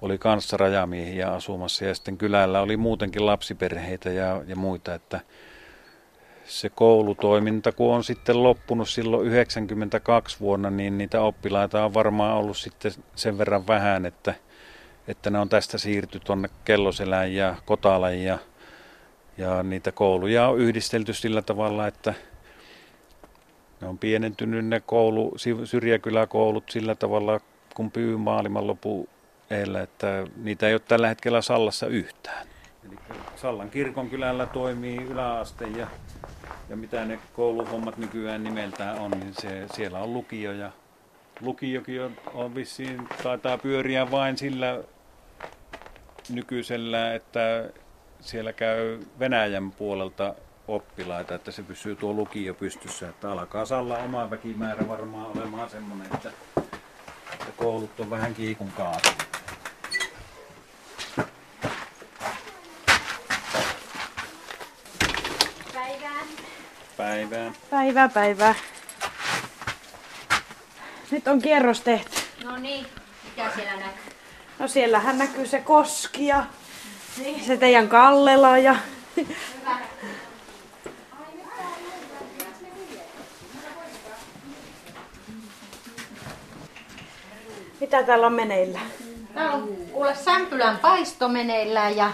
oli 0.01 0.17
kanssa 0.17 0.57
rajamiehiä 0.57 1.31
asumassa. 1.31 1.85
Ja 1.85 1.95
sitten 1.95 2.17
kylällä 2.17 2.61
oli 2.61 2.77
muutenkin 2.77 3.25
lapsiperheitä 3.25 4.09
ja, 4.09 4.43
ja 4.47 4.55
muita, 4.55 4.93
että 4.93 5.19
se 6.45 6.69
koulutoiminta, 6.69 7.71
kun 7.71 7.95
on 7.95 8.03
sitten 8.03 8.43
loppunut 8.43 8.89
silloin 8.89 9.27
92 9.27 10.39
vuonna, 10.39 10.69
niin 10.69 10.97
niitä 10.97 11.21
oppilaita 11.21 11.85
on 11.85 11.93
varmaan 11.93 12.37
ollut 12.37 12.57
sitten 12.57 12.91
sen 13.15 13.37
verran 13.37 13.67
vähän, 13.67 14.05
että, 14.05 14.33
että 15.07 15.29
ne 15.29 15.39
on 15.39 15.49
tästä 15.49 15.77
siirty 15.77 16.19
tuonne 16.19 16.49
Kelloselään 16.65 17.33
ja 17.33 17.55
Kotalan 17.65 18.19
ja, 18.19 18.37
ja 19.37 19.63
niitä 19.63 19.91
kouluja 19.91 20.47
on 20.47 20.59
yhdistelty 20.59 21.13
sillä 21.13 21.41
tavalla, 21.41 21.87
että 21.87 22.13
ne 23.81 23.88
on 23.88 23.97
pienentynyt 23.97 24.65
ne 24.65 24.79
koulu, 24.79 25.33
syrjäkyläkoulut 25.63 26.69
sillä 26.69 26.95
tavalla, 26.95 27.39
kun 27.75 27.91
pyy 27.91 28.17
maailman 28.17 28.67
lopu 28.67 29.09
eellä, 29.50 29.81
että 29.81 30.23
niitä 30.35 30.67
ei 30.67 30.73
ole 30.73 30.81
tällä 30.88 31.07
hetkellä 31.07 31.41
Sallassa 31.41 31.88
yhtään. 31.88 32.47
Eli 32.88 32.95
Sallan 33.35 33.69
kirkon 33.69 34.09
kylällä 34.09 34.45
toimii 34.45 34.97
yläaste 34.97 35.67
ja, 35.67 35.88
ja 36.69 36.75
mitä 36.75 37.05
ne 37.05 37.19
kouluhommat 37.33 37.97
nykyään 37.97 38.43
nimeltään 38.43 39.00
on, 39.00 39.11
niin 39.11 39.33
se, 39.33 39.65
siellä 39.73 40.00
on 40.00 40.13
lukio 40.13 40.51
ja 40.51 40.71
lukiokin 41.41 42.01
on, 42.01 42.11
on 42.33 42.55
vissiin, 42.55 43.07
taitaa 43.23 43.57
pyöriä 43.57 44.11
vain 44.11 44.38
sillä 44.38 44.83
nykyisellä, 46.29 47.13
että 47.13 47.69
siellä 48.19 48.53
käy 48.53 49.00
Venäjän 49.19 49.71
puolelta 49.71 50.35
oppilaita, 50.68 51.36
että 51.36 51.51
se 51.51 51.63
pysyy 51.63 51.96
tuo 51.96 52.13
lukio 52.13 52.53
pystyssä. 52.53 53.10
Että 53.10 53.32
alkaa 53.32 53.65
Salla 53.65 53.98
oma 53.98 54.30
väkimäärä 54.30 54.88
varmaan 54.88 55.38
olemaan 55.38 55.70
semmoinen, 55.70 56.08
että, 56.13 56.32
että 57.34 57.51
koulut 57.58 58.00
on 58.00 58.10
vähän 58.10 58.36
kiikun 58.36 58.72
kaatu. 58.72 59.10
Päivää. 65.74 66.12
Päivää. 66.98 67.53
Päivää, 67.70 68.10
päivää. 68.10 68.56
Nyt 71.12 71.27
on 71.27 71.41
kierros 71.41 71.82
tehty. 71.82 72.18
No 72.44 72.58
niin, 72.58 72.86
mitä 73.24 73.51
siellä 73.56 73.75
näkyy? 73.75 74.13
No 74.60 74.68
siellähän 74.68 75.18
näkyy 75.18 75.48
se 75.48 75.60
koski 75.60 76.27
ja 76.27 76.46
niin. 77.18 77.46
se 77.46 77.58
teidän 77.58 77.89
Kallela 77.89 78.58
ja 78.58 78.75
Hyvä. 79.18 79.77
Mitä 87.91 88.03
täällä 88.03 88.27
on 88.27 88.33
meneillä? 88.33 88.79
Täällä 89.33 89.53
on 89.53 89.69
kuule 89.91 90.15
sämpylän 90.15 90.77
paisto 90.77 91.27
meneillään 91.27 91.98
ja, 91.98 92.12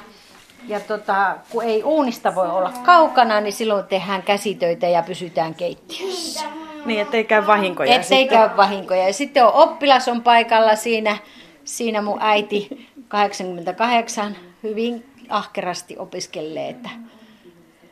ja 0.67 0.79
tota, 0.79 1.37
kun 1.49 1.63
ei 1.63 1.83
uunista 1.83 2.35
voi 2.35 2.49
olla 2.49 2.71
kaukana, 2.85 3.41
niin 3.41 3.53
silloin 3.53 3.85
tehdään 3.85 4.23
käsitöitä 4.23 4.87
ja 4.87 5.03
pysytään 5.03 5.55
keittiössä. 5.55 6.45
Niin, 6.85 7.01
ettei 7.01 7.23
käy 7.23 7.47
vahinkoja. 7.47 7.95
Ettei 7.95 8.19
sitten. 8.19 8.39
käy 8.39 8.57
vahinkoja. 8.57 9.07
Ja 9.07 9.13
sitten 9.13 9.45
on 9.45 9.53
oppilas 9.53 10.07
on 10.07 10.23
paikalla 10.23 10.75
siinä, 10.75 11.17
siinä 11.63 12.01
mun 12.01 12.17
äiti 12.21 12.87
88 13.07 14.35
hyvin 14.63 15.05
ahkerasti 15.29 15.95
opiskelee, 15.97 16.69
että 16.69 16.89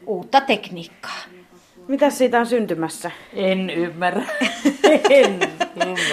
uutta 0.05 0.41
tekniikkaa. 0.41 1.34
Mitä 1.87 2.09
siitä 2.09 2.39
on 2.39 2.45
syntymässä? 2.45 3.11
En 3.33 3.69
ymmärrä. 3.69 4.23
en. 5.09 5.39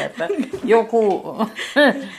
Että 0.07 0.29
joku, 0.65 1.23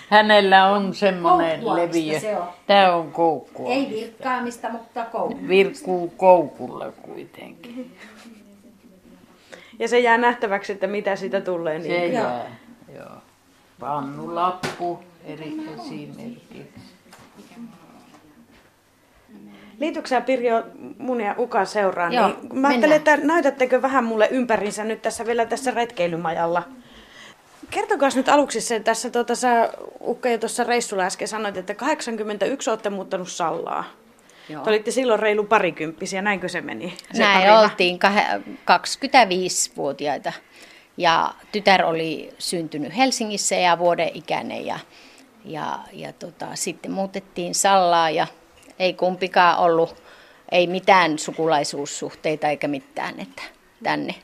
hänellä 0.10 0.66
on 0.68 0.96
semmoinen 0.96 1.76
leviö. 1.76 2.20
se 2.20 2.38
on. 2.38 2.48
Tämä 2.68 2.96
on 2.96 3.12
koukkua. 3.12 3.70
Ei 3.70 3.90
virkkaamista, 3.90 4.70
mutta 4.70 5.06
koukku. 5.06 5.48
Virkkuu 5.48 6.14
koukulla 6.18 6.92
kuitenkin. 6.92 7.92
Ja 9.80 9.88
se 9.88 10.00
jää 10.00 10.18
nähtäväksi, 10.18 10.74
että 10.74 10.88
mitä 10.88 11.16
siitä 11.16 11.42
tulee. 11.42 11.82
Se 11.82 11.88
Niin. 11.88 12.14
jää. 12.14 12.46
Joo. 12.96 13.06
Pannulappu 13.80 15.00
eri 15.26 15.56
esimerkiksi. 15.74 16.70
Liitytkö 19.84 20.10
sä 20.10 20.22
Pirjo 20.22 20.64
mun 20.98 21.22
ja 21.22 21.36
Ukan 21.38 21.68
seuraan? 21.68 22.14
Joo, 22.14 22.28
niin 22.28 22.60
mä 22.60 22.68
ajattelin, 22.68 22.96
että 22.96 23.18
näytättekö 23.18 23.82
vähän 23.82 24.04
mulle 24.04 24.28
ympärinsä 24.32 24.84
nyt 24.84 25.02
tässä 25.02 25.26
vielä 25.26 25.46
tässä 25.46 25.72
retkeilymajalla. 25.72 26.64
Kertokaa 27.70 28.10
nyt 28.16 28.30
aluksi 28.30 28.62
se, 28.62 28.80
tässä 28.80 29.10
tuota, 29.10 29.36
sä 29.36 29.70
Ukka 30.02 30.30
jo 30.30 30.38
tuossa 30.38 30.64
reissulla 30.64 31.04
äsken 31.04 31.28
sanoit, 31.28 31.58
että 31.58 31.76
81 31.76 32.70
olette 32.70 32.90
muuttanut 32.90 33.28
Sallaa. 33.32 33.84
Joo. 34.50 34.64
Te 34.64 34.70
olitte 34.70 34.92
silloin 34.92 35.20
reilu 35.20 35.44
parikymppisiä, 35.44 36.22
näinkö 36.22 36.50
se 36.50 36.62
meni? 36.62 36.94
Se 37.14 37.20
Näin 37.24 37.40
tarina? 37.40 37.60
oltiin 37.60 38.00
kahe- 38.00 38.42
25-vuotiaita. 38.72 40.34
Ja 40.98 41.34
tytär 41.52 41.86
oli 41.86 42.34
syntynyt 42.40 42.98
Helsingissä 42.98 43.56
ja 43.56 43.80
vuoden 43.80 44.12
ikäinen 44.14 44.66
ja, 44.66 44.80
ja, 45.46 45.80
ja 45.94 46.14
tota, 46.14 46.48
sitten 46.54 46.92
muutettiin 46.92 47.56
Sallaa 47.56 48.10
ja 48.10 48.28
ei 48.80 48.94
kumpikaan 48.94 49.58
ollut, 49.58 50.04
ei 50.52 50.68
mitään 50.68 51.20
sukulaisuussuhteita 51.20 52.48
eikä 52.48 52.68
mitään, 52.68 53.20
että 53.20 53.44
tänne, 53.84 54.16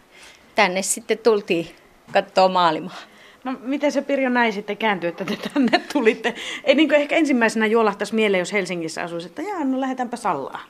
tänne 0.56 0.82
sitten 0.82 1.18
tultiin 1.18 1.76
katsoa 2.14 2.50
maailmaa. 2.50 3.02
No 3.44 3.56
miten 3.62 3.92
se 3.92 4.02
Pirjo 4.02 4.30
näin 4.30 4.54
sitten 4.54 4.78
kääntyi, 4.78 5.08
että 5.08 5.26
te 5.26 5.38
tänne 5.54 5.82
tulitte? 5.94 6.36
Ei 6.64 6.76
niin 6.76 6.94
ehkä 6.94 7.16
ensimmäisenä 7.16 7.66
juolahtaisi 7.66 8.16
mieleen, 8.16 8.40
jos 8.40 8.54
Helsingissä 8.54 9.04
asuisi, 9.04 9.28
että 9.28 9.42
jaa, 9.42 9.64
no 9.64 9.80
lähdetäänpä 9.80 10.18
Sallaan. 10.18 10.70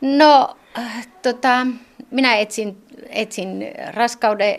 No, 0.00 0.56
äh, 0.78 1.08
tota, 1.22 1.66
minä 2.10 2.36
etsin, 2.36 2.82
etsin 3.08 3.64
raskauden 3.92 4.56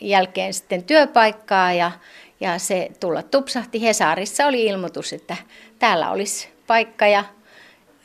jälkeen 0.00 0.54
sitten 0.54 0.84
työpaikkaa 0.84 1.72
ja, 1.72 1.92
ja 2.40 2.58
se 2.58 2.90
tulla 3.00 3.22
tupsahti. 3.22 3.82
Hesarissa 3.82 4.46
oli 4.46 4.66
ilmoitus, 4.66 5.12
että 5.12 5.36
täällä 5.78 6.10
olisi 6.10 6.48
paikka 6.66 7.06
ja 7.06 7.24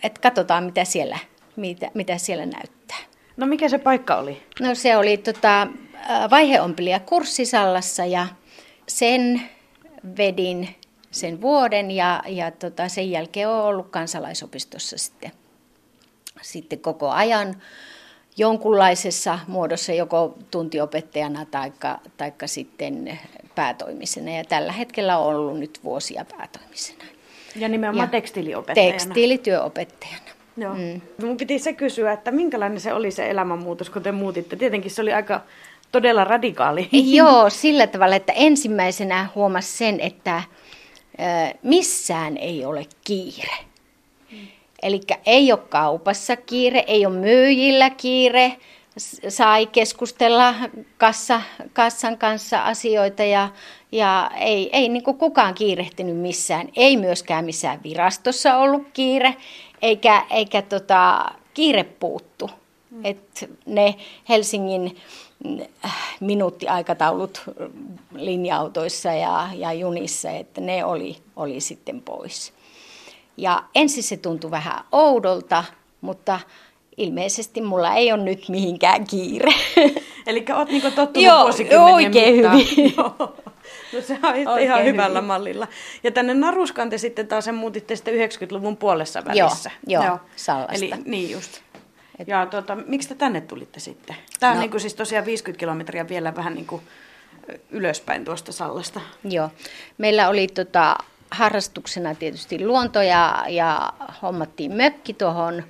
että 0.06 0.22
katsotaan 0.22 0.64
mitä 0.64 0.86
siellä, 0.86 1.18
mitä, 1.56 1.92
mitä 1.94 2.18
siellä 2.18 2.46
näyttää. 2.46 2.98
No 3.38 3.48
mikä 3.48 3.70
se 3.70 3.78
paikka 3.78 4.16
oli? 4.16 4.44
No 4.60 4.76
se 4.76 4.98
oli 4.98 5.18
tota, 5.18 5.62
äh, 5.62 6.30
vaiheompelija 6.30 7.00
kurssisallassa 7.00 8.06
ja 8.06 8.28
sen 8.88 9.42
vedin 10.18 10.76
sen 11.12 11.42
vuoden 11.42 11.92
ja, 11.92 12.24
ja 12.28 12.52
tota, 12.52 12.88
sen 12.88 13.12
jälkeen 13.12 13.50
olen 13.50 13.66
ollut 13.66 13.90
kansalaisopistossa 13.90 14.98
sitten, 14.98 15.32
sitten 16.42 16.80
koko 16.80 17.10
ajan 17.10 17.62
jonkunlaisessa 18.38 19.40
muodossa 19.48 19.94
joko 19.94 20.38
tuntiopettajana 20.52 21.46
tai 21.46 21.72
taikka 22.18 22.48
sitten 22.48 23.20
päätoimisena 23.56 24.32
ja 24.32 24.44
tällä 24.44 24.72
hetkellä 24.72 25.18
on 25.18 25.36
ollut 25.36 25.60
nyt 25.60 25.80
vuosia 25.84 26.26
päätoimisena. 26.38 27.15
Ja 27.56 27.70
nimenomaan 27.70 28.08
Ja 28.08 28.12
tekstiiliopettajana. 28.12 28.92
Tekstiilityöopettajana. 28.92 30.26
Joo. 30.58 30.74
Mm. 30.74 30.82
Mm. 30.82 31.02
Mun 31.28 31.38
piti 31.38 31.60
se 31.60 31.74
kysyä, 31.74 32.12
että 32.12 32.32
minkälainen 32.32 32.80
se 32.80 32.94
oli 32.94 33.12
se 33.12 33.30
elämänmuutos, 33.30 33.90
kun 33.90 34.04
te 34.04 34.12
muutitte. 34.12 34.56
Tietenkin 34.56 34.92
se 34.92 35.02
oli 35.02 35.14
aika 35.14 35.42
todella 35.92 36.24
radikaali. 36.24 36.90
Joo, 37.18 37.50
sillä 37.50 37.88
tavalla, 37.88 38.16
että 38.16 38.34
ensimmäisenä 38.34 39.28
huomasi 39.36 39.78
sen, 39.78 40.00
että 40.00 40.44
missään 41.64 42.38
ei 42.38 42.66
ole 42.66 42.86
kiire. 43.04 43.56
Eli 44.84 45.02
ei 45.26 45.52
ole 45.52 45.60
kaupassa 45.70 46.36
kiire, 46.36 46.84
ei 46.88 47.06
ole 47.06 47.16
myyjillä 47.18 47.90
kiire, 47.90 48.58
sai 49.30 49.66
keskustella 49.66 50.56
kassa, 50.98 51.42
kassan 51.74 52.18
kanssa 52.18 52.64
asioita 52.64 53.24
ja, 53.24 53.50
ja 53.92 54.32
ei, 54.38 54.70
ei 54.74 54.90
niin 54.90 55.04
kukaan 55.04 55.54
kiirehtinyt 55.54 56.18
missään. 56.18 56.70
Ei 56.76 56.98
myöskään 56.98 57.46
missään 57.46 57.84
virastossa 57.84 58.58
ollut 58.58 58.88
kiire, 58.94 59.36
eikä, 59.82 60.26
eikä 60.30 60.62
tota, 60.62 61.26
kiire 61.54 61.84
puuttu. 61.84 62.50
Et 63.04 63.50
ne 63.66 63.96
Helsingin 64.30 64.98
mm, 65.44 65.60
äh, 65.86 65.96
minuuttiaikataulut 66.20 67.42
linja-autoissa 68.16 69.14
ja, 69.14 69.50
ja 69.54 69.74
junissa, 69.74 70.32
että 70.32 70.62
ne 70.62 70.86
oli, 70.86 71.18
oli 71.36 71.60
sitten 71.60 72.02
pois. 72.02 72.54
Ja 73.38 73.64
ensin 73.76 74.04
se 74.04 74.18
tuntui 74.18 74.52
vähän 74.52 74.84
oudolta, 74.92 75.64
mutta 76.02 76.40
ilmeisesti 76.98 77.62
mulla 77.62 77.94
ei 77.94 78.12
ole 78.12 78.24
nyt 78.24 78.50
mihinkään 78.50 79.08
kiire. 79.08 79.52
Eli 80.28 80.46
oot 80.56 80.68
niinku 80.70 80.92
tottunut 80.92 81.26
Joo, 81.28 81.42
vuosikymmenien 81.44 81.94
oikein 81.96 82.36
mittaan. 82.36 82.58
hyvin. 82.58 82.94
Joo. 82.98 83.36
No 83.94 84.02
se 84.02 84.18
on 84.24 84.36
ihan 84.36 84.54
Oikein 84.54 84.86
hyvällä 84.86 85.18
hyvin. 85.20 85.28
mallilla. 85.28 85.68
Ja 86.04 86.12
tänne 86.12 86.34
Naruskaan 86.34 86.90
te 86.90 86.98
sitten 86.98 87.28
taas 87.28 87.46
sen 87.46 87.56
muutitte 87.56 87.96
sitten 87.96 88.14
90-luvun 88.14 88.78
puolessa 88.78 89.20
Joo, 89.20 89.28
välissä. 89.46 89.72
joo, 89.88 90.20
Sallasta. 90.36 90.74
Eli 90.76 90.92
niin 91.06 91.32
just. 91.32 91.62
Ja 92.28 92.46
tuota, 92.46 92.76
miksi 92.88 93.10
te 93.10 93.16
tänne 93.16 93.42
tulitte 93.42 93.80
sitten? 93.80 94.16
Tämä 94.40 94.52
on 94.52 94.56
No. 94.58 94.62
niin 94.62 94.72
kuin 94.72 94.82
siis 94.82 94.94
tosiaan 94.94 95.26
50 95.26 95.60
kilometriä 95.60 96.08
vielä 96.10 96.36
vähän 96.36 96.54
niin 96.54 96.66
kuin 96.68 96.82
ylöspäin 97.70 98.26
tuosta 98.26 98.52
Sallasta. 98.52 99.02
Joo. 99.24 99.50
Meillä 99.98 100.30
oli 100.30 100.48
tota, 100.48 100.96
harrastuksena 101.32 102.16
tietysti 102.16 102.66
luonto 102.66 103.02
ja, 103.02 103.46
ja 103.48 103.94
hommattiin 104.22 104.72
mökki 104.74 105.14
tuohon 105.14 105.64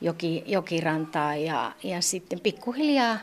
joki, 0.00 0.42
jokirantaan 0.46 1.42
ja, 1.42 1.72
ja 1.82 2.00
sitten 2.00 2.40
pikkuhiljaa 2.40 3.18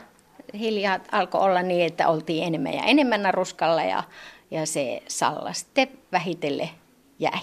hiljaa 0.58 0.98
alkoi 1.12 1.40
olla 1.40 1.62
niin, 1.62 1.86
että 1.86 2.08
oltiin 2.08 2.44
enemmän 2.44 2.74
ja 2.74 2.82
enemmän 2.82 3.22
naruskalla 3.22 3.82
ja, 3.82 4.02
ja 4.50 4.66
se 4.66 5.02
Salla 5.08 5.52
sitten 5.52 5.88
vähitellen 6.12 6.70
jäi. 7.18 7.40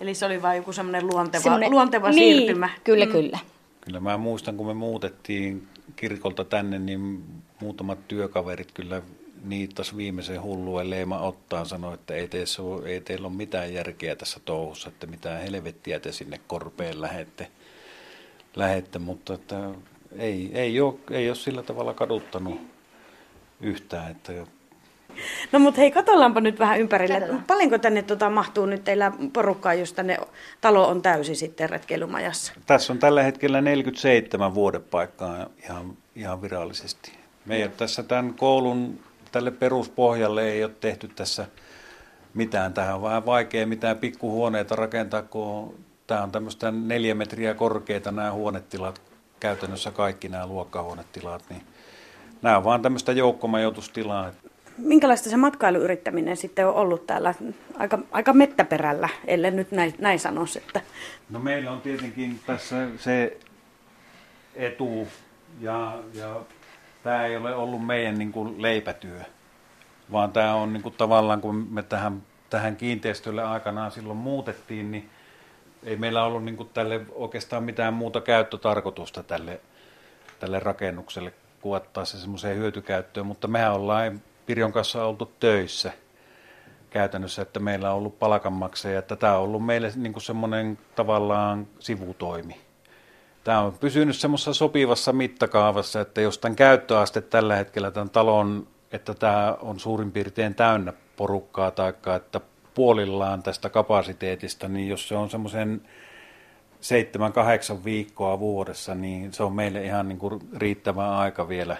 Eli 0.00 0.14
se 0.14 0.26
oli 0.26 0.42
vain 0.42 0.56
joku 0.56 0.72
semmoinen 0.72 1.06
luonteva, 1.06 1.42
Semmoinen- 1.42 1.70
luonteva 1.70 2.10
niin, 2.10 2.36
siirtymä. 2.36 2.68
Kyllä, 2.84 3.06
mm. 3.06 3.12
kyllä. 3.12 3.38
Kyllä 3.80 4.00
mä 4.00 4.16
muistan, 4.16 4.56
kun 4.56 4.66
me 4.66 4.74
muutettiin 4.74 5.68
kirkolta 5.96 6.44
tänne, 6.44 6.78
niin 6.78 7.24
muutamat 7.60 8.08
työkaverit 8.08 8.72
kyllä 8.72 9.02
niittas 9.44 9.96
viimeisen 9.96 10.42
hulluen 10.42 10.90
leima 10.90 11.20
ottaa 11.20 11.64
sanoi, 11.64 11.94
että 11.94 12.14
ei, 12.14 12.28
teissä 12.28 12.62
ole, 12.62 12.88
ei 12.88 13.00
teillä 13.00 13.26
ole 13.26 13.36
mitään 13.36 13.74
järkeä 13.74 14.16
tässä 14.16 14.40
touhussa, 14.44 14.88
että 14.88 15.06
mitään 15.06 15.42
helvettiä 15.42 16.00
te 16.00 16.12
sinne 16.12 16.40
korpeen 16.46 17.00
lähette, 17.00 17.50
lähette 18.56 18.98
mutta 18.98 19.34
että 19.34 19.70
ei, 20.18 20.50
ei, 20.54 20.80
ole, 20.80 20.94
ei 21.10 21.28
ole 21.28 21.36
sillä 21.36 21.62
tavalla 21.62 21.94
kaduttanut 21.94 22.60
yhtään, 23.60 24.10
että 24.10 24.32
No 25.52 25.58
mutta 25.58 25.80
hei, 25.80 25.90
katsotaanpa 25.90 26.40
nyt 26.40 26.58
vähän 26.58 26.80
ympärille. 26.80 27.14
Katsotaan. 27.20 27.44
Paljonko 27.44 27.78
tänne 27.78 28.02
tota 28.02 28.30
mahtuu 28.30 28.66
nyt 28.66 28.84
teillä 28.84 29.12
porukkaa, 29.32 29.74
jos 29.74 29.92
tänne 29.92 30.18
talo 30.60 30.88
on 30.88 31.02
täysi 31.02 31.34
sitten 31.34 31.70
retkeilymajassa? 31.70 32.52
Tässä 32.66 32.92
on 32.92 32.98
tällä 32.98 33.22
hetkellä 33.22 33.60
47 33.60 34.54
vuodepaikkaa 34.54 35.46
ihan, 35.64 35.96
ihan 36.16 36.42
virallisesti. 36.42 37.12
Me 37.46 37.56
ei 37.56 37.62
ole 37.62 37.72
tässä 37.76 38.02
tämän 38.02 38.34
koulun 38.34 39.00
tälle 39.32 39.50
peruspohjalle 39.50 40.52
ei 40.52 40.64
ole 40.64 40.72
tehty 40.80 41.08
tässä 41.08 41.46
mitään. 42.34 42.74
Tähän 42.74 42.94
on 42.94 43.02
vähän 43.02 43.26
vaikea 43.26 43.66
mitään 43.66 43.98
pikkuhuoneita 43.98 44.76
rakentaa, 44.76 45.22
kun 45.22 45.74
tämä 46.08 46.22
on 46.22 46.32
tämmöistä 46.32 46.70
neljä 46.70 47.14
metriä 47.14 47.54
korkeita 47.54 48.12
nämä 48.12 48.32
huonetilat, 48.32 49.02
käytännössä 49.40 49.90
kaikki 49.90 50.28
nämä 50.28 50.46
luokkahuonetilat, 50.46 51.44
niin 51.50 51.62
nämä 52.42 52.56
on 52.56 52.64
vaan 52.64 52.82
tämmöistä 52.82 53.12
joukkomajoitustilaa. 53.12 54.30
Minkälaista 54.78 55.30
se 55.30 55.36
matkailuyrittäminen 55.36 56.36
sitten 56.36 56.68
on 56.68 56.74
ollut 56.74 57.06
täällä 57.06 57.34
aika, 57.78 57.98
aika 58.12 58.32
mettäperällä, 58.32 59.08
ellei 59.26 59.50
nyt 59.50 59.70
näin, 59.70 59.94
näin 59.98 60.18
sanoisi, 60.18 60.58
että 60.58 60.80
No 61.30 61.38
meillä 61.38 61.70
on 61.70 61.80
tietenkin 61.80 62.40
tässä 62.46 62.88
se 62.98 63.38
etu 64.54 65.08
ja, 65.60 65.98
ja 66.14 66.40
tämä 67.02 67.26
ei 67.26 67.36
ole 67.36 67.54
ollut 67.54 67.86
meidän 67.86 68.18
niin 68.18 68.32
kuin 68.32 68.62
leipätyö, 68.62 69.20
vaan 70.12 70.32
tämä 70.32 70.54
on 70.54 70.72
niin 70.72 70.82
kuin 70.82 70.94
tavallaan, 70.98 71.40
kun 71.40 71.68
me 71.70 71.82
tähän, 71.82 72.22
tähän 72.50 72.76
kiinteistölle 72.76 73.42
aikanaan 73.42 73.90
silloin 73.90 74.18
muutettiin, 74.18 74.90
niin 74.90 75.10
ei 75.84 75.96
meillä 75.96 76.24
ollut 76.24 76.44
niin 76.44 76.56
kuin 76.56 76.68
tälle 76.68 77.00
oikeastaan 77.14 77.64
mitään 77.64 77.94
muuta 77.94 78.20
käyttötarkoitusta 78.20 79.22
tälle, 79.22 79.60
tälle 80.40 80.58
rakennukselle 80.58 81.32
kuin 81.60 81.76
ottaa 81.76 82.04
se 82.04 82.18
semmoiseen 82.18 82.56
hyötykäyttöön, 82.56 83.26
mutta 83.26 83.48
mehän 83.48 83.72
ollaan 83.72 84.22
Pirjon 84.46 84.72
kanssa 84.72 85.04
oltu 85.04 85.32
töissä 85.40 85.92
käytännössä, 86.90 87.42
että 87.42 87.60
meillä 87.60 87.90
on 87.90 87.96
ollut 87.96 88.18
palkanmaksaja, 88.18 88.98
että 88.98 89.16
tämä 89.16 89.36
on 89.36 89.42
ollut 89.42 89.66
meille 89.66 89.92
niin 89.96 90.12
kuin 90.12 90.22
semmoinen 90.22 90.78
tavallaan 90.96 91.66
sivutoimi. 91.78 92.56
Tämä 93.44 93.60
on 93.60 93.78
pysynyt 93.78 94.16
semmoisessa 94.16 94.54
sopivassa 94.54 95.12
mittakaavassa, 95.12 96.00
että 96.00 96.20
jos 96.20 96.38
tämän 96.38 96.56
käyttöaste 96.56 97.20
tällä 97.20 97.56
hetkellä 97.56 97.90
tämän 97.90 98.10
talon 98.10 98.66
että 98.92 99.14
tämä 99.14 99.56
on 99.60 99.80
suurin 99.80 100.12
piirtein 100.12 100.54
täynnä 100.54 100.92
porukkaa, 101.16 101.70
tai 101.70 101.92
että 102.16 102.40
puolillaan 102.78 103.42
tästä 103.42 103.68
kapasiteetista, 103.68 104.68
niin 104.68 104.88
jos 104.88 105.08
se 105.08 105.16
on 105.16 105.30
semmoisen 105.30 105.80
seitsemän, 106.80 107.32
kahdeksan 107.32 107.84
viikkoa 107.84 108.40
vuodessa, 108.40 108.94
niin 108.94 109.32
se 109.32 109.42
on 109.42 109.52
meille 109.52 109.84
ihan 109.84 110.08
niin 110.08 110.18
kuin 110.18 110.40
riittävä 110.56 111.18
aika 111.18 111.48
vielä, 111.48 111.76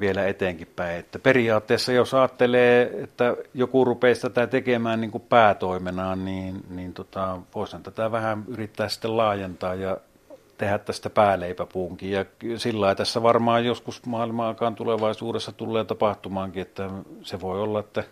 vielä 0.00 0.26
eteenkin 0.26 0.68
päin. 0.76 0.98
Että 0.98 1.18
periaatteessa 1.18 1.92
jos 1.92 2.14
ajattelee, 2.14 2.90
että 3.02 3.36
joku 3.54 3.84
rupeaa 3.84 4.14
tätä 4.14 4.46
tekemään 4.46 5.00
niin 5.00 5.10
kuin 5.10 5.24
päätoimenaan, 5.28 6.24
niin, 6.24 6.64
niin 6.70 6.92
tota, 6.92 7.38
voisihan 7.54 7.82
tätä 7.82 8.12
vähän 8.12 8.44
yrittää 8.48 8.88
sitten 8.88 9.16
laajentaa 9.16 9.74
ja 9.74 9.96
tehdä 10.58 10.78
tästä 10.78 11.10
pääleipäpuunkin. 11.10 12.10
Ja 12.10 12.24
sillä 12.56 12.94
tässä 12.94 13.22
varmaan 13.22 13.64
joskus 13.64 14.06
maailmaakaan 14.06 14.74
tulevaisuudessa 14.74 15.52
tulee 15.52 15.84
tapahtumaankin, 15.84 16.62
että 16.62 16.90
se 17.22 17.40
voi 17.40 17.60
olla, 17.60 17.80
että 17.80 18.04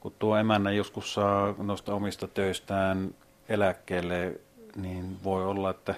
kun 0.00 0.12
tuo 0.18 0.36
emännä 0.36 0.70
joskus 0.70 1.14
saa 1.14 1.54
noista 1.58 1.94
omista 1.94 2.28
töistään 2.28 3.14
eläkkeelle, 3.48 4.40
niin 4.76 5.16
voi 5.24 5.46
olla, 5.46 5.70
että 5.70 5.94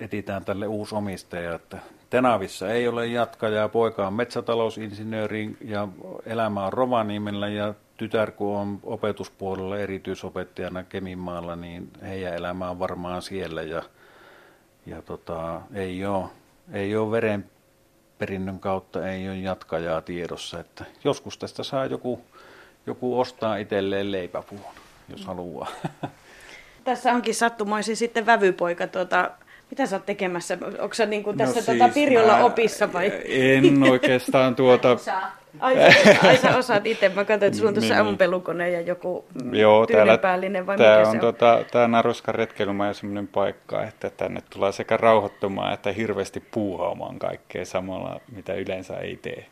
etitään 0.00 0.44
tälle 0.44 0.66
uusi 0.66 0.94
omistaja. 0.94 1.54
Että 1.54 1.78
Tenavissa 2.10 2.72
ei 2.72 2.88
ole 2.88 3.06
jatkajaa, 3.06 3.68
poika 3.68 4.06
on 4.06 4.12
metsätalousinsinööri 4.12 5.56
ja 5.64 5.88
elämä 6.26 6.66
on 6.66 6.72
Rovaniemellä 6.72 7.48
ja 7.48 7.74
tytär 7.96 8.30
kun 8.30 8.56
on 8.56 8.80
opetuspuolella 8.82 9.78
erityisopettajana 9.78 10.82
Keminmaalla, 10.82 11.56
niin 11.56 11.90
heidän 12.02 12.34
elämä 12.34 12.70
on 12.70 12.78
varmaan 12.78 13.22
siellä 13.22 13.62
ja, 13.62 13.82
ja 14.86 15.02
tota, 15.02 15.60
ei, 15.74 16.06
ole, 16.06 16.24
ei 16.72 16.96
ole 16.96 17.10
verenperinnön 17.10 18.60
kautta 18.60 19.08
ei 19.08 19.28
ole 19.28 19.36
jatkajaa 19.36 20.02
tiedossa. 20.02 20.60
Että 20.60 20.84
joskus 21.04 21.38
tästä 21.38 21.62
saa 21.62 21.86
joku, 21.86 22.20
joku 22.86 23.20
ostaa 23.20 23.56
itselleen 23.56 24.12
leipäpuun, 24.12 24.60
jos 25.08 25.26
haluaa. 25.26 25.68
Tässä 26.84 27.12
onkin 27.12 27.34
sattumoisin 27.34 27.96
sitten 27.96 28.26
vävypoika. 28.26 28.86
Tuota, 28.86 29.30
mitä 29.70 29.86
sä 29.86 29.96
oot 29.96 30.06
tekemässä? 30.06 30.58
Onko 30.80 30.94
sä 30.94 31.06
niin 31.06 31.22
kuin 31.24 31.38
No 31.38 31.38
tässä 31.46 31.62
siis 31.62 31.78
tuota 31.78 31.94
Pirjolla 31.94 32.36
mä 32.36 32.44
opissa 32.44 32.92
vai? 32.92 33.12
En 33.28 33.82
oikeastaan 33.82 34.56
tuota... 34.56 34.96
Ai, 35.60 35.76
ai 36.26 36.36
sä 36.36 36.56
osaat 36.56 36.86
itse. 36.86 37.08
Mä 37.08 37.24
katsoin, 37.24 37.42
että 37.48 37.56
sulla 37.56 37.68
on 37.68 37.74
tuossa 37.74 37.94
Niin. 37.94 38.00
ammupelukone 38.00 38.70
ja 38.70 38.80
joku 38.80 39.24
mm, 39.44 39.54
Joo, 39.54 39.86
täällä, 39.86 40.02
tyynenpäällinen 40.04 40.66
vai 40.66 40.76
tää 40.78 40.96
mikä 40.98 41.08
on, 41.08 41.12
se 41.12 41.16
on? 41.18 41.20
tota, 41.20 41.64
tää 41.72 41.88
Naruskan 41.88 42.34
retkeilymaja 42.34 42.92
semmoinen 42.94 43.28
paikka, 43.28 43.82
että 43.82 44.10
tänne 44.10 44.40
tulee 44.50 44.72
sekä 44.72 44.96
rauhoittumaan 44.96 45.72
että 45.74 45.92
hirveästi 45.92 46.40
puuhaamaan 46.50 47.18
kaikkea 47.18 47.64
samalla, 47.64 48.20
mitä 48.34 48.54
yleensä 48.54 48.96
ei 48.96 49.16
tee 49.16 49.46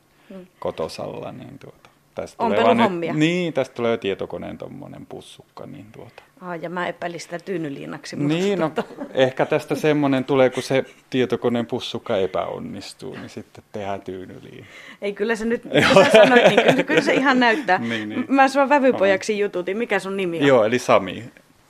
kotosalla. 0.58 1.32
Niin 1.32 1.58
tuota, 1.58 1.90
tästä 2.16 2.44
Ompeluhommia. 2.44 3.12
Nyt, 3.12 3.20
niin, 3.20 3.52
tästä 3.52 3.74
tulee 3.74 3.96
tietokoneen 3.96 4.58
tommonen 4.58 5.06
pussukka. 5.06 5.66
Niin 5.66 5.86
tuota. 5.92 6.22
Ah, 6.40 6.62
ja 6.62 6.70
mä 6.70 6.88
epäilin 6.88 7.20
sitä 7.20 7.38
tyynyliinaksi. 7.38 8.16
Niin, 8.16 8.58
no, 8.58 8.72
ehkä 9.14 9.46
tästä 9.46 9.74
semmoinen 9.74 10.24
tulee, 10.24 10.50
kun 10.50 10.62
se 10.62 10.84
tietokoneen 11.10 11.66
pussukka 11.66 12.16
epäonnistuu, 12.16 13.14
niin 13.14 13.28
sitten 13.28 13.64
tehdään 13.72 14.00
tyynyliin. 14.00 14.66
Ei, 15.02 15.12
kyllä 15.12 15.36
se 15.36 15.44
nyt, 15.44 15.62
kun 15.92 16.04
sä 16.04 16.10
sanoit, 16.10 16.48
niin 16.48 16.62
kyllä, 16.62 16.82
kyllä 16.82 17.00
se 17.00 17.14
ihan 17.14 17.40
näyttää. 17.40 17.78
Niin, 17.78 18.08
niin. 18.08 18.24
Mä 18.28 18.48
sua 18.48 18.68
vävypojaksi 18.68 19.38
jututin. 19.38 19.78
Mikä 19.78 19.98
sun 19.98 20.16
nimi 20.16 20.40
on? 20.40 20.46
Joo, 20.46 20.64
eli 20.64 20.78
Sami. 20.78 21.24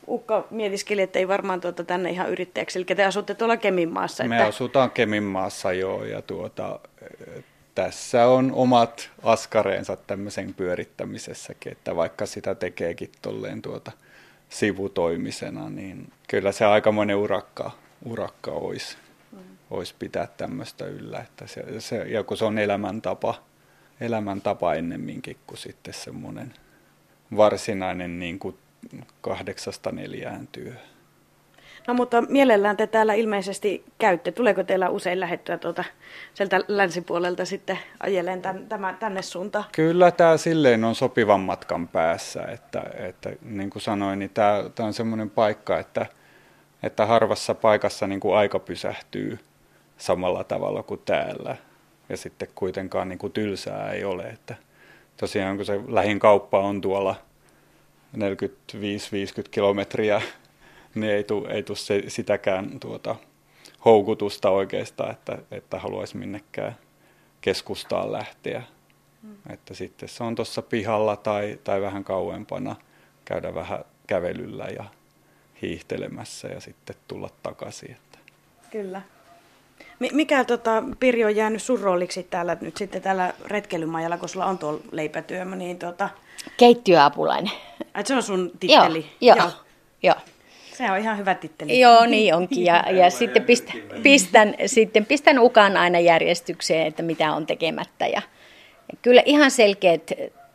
Ukka 0.09 0.47
mietiskeli, 0.51 1.03
että 1.03 1.19
ei 1.19 1.29
varmaan 1.29 1.61
tuota 1.61 1.85
tänne 1.85 2.11
ihan 2.11 2.31
yrittäjäksi. 2.31 2.79
Eli 2.79 2.85
te 2.85 3.05
asutte 3.05 3.35
tuolla 3.35 3.57
Keminmaassa. 3.57 4.25
Me 4.25 4.37
että... 4.37 4.49
asutaan 4.49 4.91
Keminmaassa 4.91 5.73
joo, 5.73 6.05
ja 6.05 6.23
tuota, 6.23 6.81
tässä 7.77 8.27
on 8.27 8.53
omat 8.53 9.11
askareensa 9.23 9.97
tämmöisen 9.97 10.55
pyörittämisessäkin, 10.55 11.73
että 11.73 11.97
vaikka 11.97 12.27
sitä 12.27 12.55
tekeekin 12.55 13.11
tolleen 13.23 13.63
tuota 13.63 13.93
sivutoimisena, 14.49 15.71
niin 15.71 16.13
kyllä 16.29 16.53
se 16.53 16.65
aikamoinen 16.65 17.17
urakka, 17.17 17.71
urakka 18.05 18.51
olisi, 18.51 18.97
olisi 19.71 19.95
pitää 19.99 20.29
tämmöistä 20.37 20.87
yllä. 20.87 21.19
Että 21.19 21.47
se, 21.47 21.81
se, 21.81 21.97
ja 21.97 22.25
kun 22.25 22.37
se 22.37 22.45
on 22.45 22.59
elämäntapa, 22.59 23.35
elämäntapa 24.01 24.75
ennemminkin 24.75 25.37
kuin 25.47 25.59
sitten 25.59 25.95
semmoinen 25.95 26.55
varsinainen 27.37 28.19
niin 28.19 28.39
kuin 28.39 28.59
kahdeksasta 29.21 29.93
neljään 29.93 30.47
työ. 30.53 30.73
No 31.87 31.95
mutta 31.95 32.23
mielellään 32.23 32.77
te 32.77 32.87
täällä 32.87 33.15
ilmeisesti 33.15 33.85
käytte. 33.99 34.33
Tuleeko 34.33 34.65
teillä 34.65 34.89
usein 34.89 35.21
lähettyä 35.21 35.59
tuolta 35.59 35.85
sieltä 36.35 36.61
länsipuolelta 36.69 37.45
sitten 37.45 37.79
ajeleen 38.01 38.43
tän, 38.43 38.67
tämä, 38.69 38.93
tänne 39.01 39.23
suuntaan? 39.23 39.65
Kyllä 39.73 40.11
tämä 40.11 40.37
silleen 40.37 40.85
on 40.85 40.95
sopivan 40.95 41.41
matkan 41.41 41.89
päässä, 41.89 42.43
että, 42.43 42.83
että 42.95 43.31
niin 43.43 43.71
kuin 43.71 43.83
sanoin, 43.83 44.19
niin 44.19 44.31
tämä, 44.35 44.65
tämä 44.75 44.87
on 44.87 44.95
semmoinen 44.95 45.31
paikka, 45.31 45.79
että, 45.79 46.07
että 46.83 47.07
harvassa 47.07 47.55
paikassa 47.55 48.07
niin 48.07 48.21
kuin 48.21 48.37
aika 48.37 48.59
pysähtyy 48.59 49.39
samalla 49.99 50.45
tavalla 50.45 50.83
kuin 50.83 51.01
täällä. 51.05 51.57
Ja 52.09 52.17
sitten 52.17 52.49
kuitenkaan 52.55 53.09
niin 53.09 53.19
kuin 53.19 53.33
tylsää 53.33 53.91
ei 53.91 54.05
ole. 54.05 54.23
Että 54.23 54.55
tosiaan 55.17 55.57
kun 55.57 55.67
se 55.67 55.81
lähin 55.89 56.19
kauppa 56.19 56.61
on 56.61 56.81
tuolla 56.81 57.15
45-50 58.17 58.19
kilometriä, 59.51 60.23
niin 61.01 61.13
ei 61.13 61.25
tule 61.25 61.49
ei 61.49 61.63
tuu 61.63 61.77
se, 61.77 62.03
sitäkään 62.09 62.81
tuota, 62.81 63.17
houkutusta 63.85 64.51
oikeastaan, 64.51 65.11
että, 65.11 65.39
että 65.51 65.79
haluaisi 65.79 66.17
minnekään 66.17 66.77
keskustaan 67.41 68.13
lähteä. 68.13 68.63
Mm. 69.23 69.37
Että 69.51 69.75
sitten 69.75 70.09
se 70.09 70.25
on 70.25 70.35
tuossa 70.35 70.63
pihalla 70.63 71.17
tai, 71.17 71.59
tai 71.65 71.81
vähän 71.81 72.05
kauempana 72.05 72.77
käydä 73.25 73.55
vähän 73.55 73.85
kävelyllä 74.07 74.65
ja 74.65 74.85
hiihtelemässä 75.63 76.49
ja 76.49 76.61
sitten 76.61 76.97
tulla 77.09 77.31
takaisin. 77.43 77.91
Että. 77.91 78.19
Kyllä. 78.71 79.03
Mi- 79.99 80.11
Mikä 80.13 80.45
tota, 80.45 80.83
Pirjo 81.01 81.27
on 81.27 81.37
jäänyt 81.37 81.63
sun 81.63 81.81
rooliksi 81.81 82.23
täällä 82.23 82.57
nyt 82.61 82.77
sitten 82.77 83.03
täällä 83.03 83.35
retkeilymajalla, 83.45 84.19
kun 84.19 84.29
sulla 84.29 84.47
on 84.47 84.59
tuolla 84.59 84.81
leipätyömä, 84.91 85.57
niin 85.57 85.79
tota, 85.79 86.09
Keittiöapulainen. 86.57 87.53
ai, 87.95 88.07
se 88.07 88.15
on 88.15 88.23
sun 88.23 88.51
titteli? 88.61 89.07
Joo, 89.21 89.37
joo, 89.37 89.51
joo. 90.03 90.15
Se 90.77 90.91
on 90.91 90.99
ihan 90.99 91.19
hyvä 91.19 91.35
titteli. 91.35 91.81
Joo, 91.81 92.07
niin 92.07 92.35
onkin. 92.35 92.65
Ja, 92.65 92.85
ja 92.91 93.11
sitten 93.11 93.43
pistän, 93.43 93.77
pistän, 94.03 94.55
sitten 94.67 95.07
pistän 95.07 95.39
ukan 95.39 95.77
aina 95.77 95.99
järjestykseen, 95.99 96.87
että 96.87 97.03
mitä 97.03 97.33
on 97.33 97.47
tekemättä. 97.47 98.07
Ja, 98.07 98.23
ja 98.93 98.99
kyllä 99.03 99.23
ihan 99.25 99.51
selkeät 99.51 100.11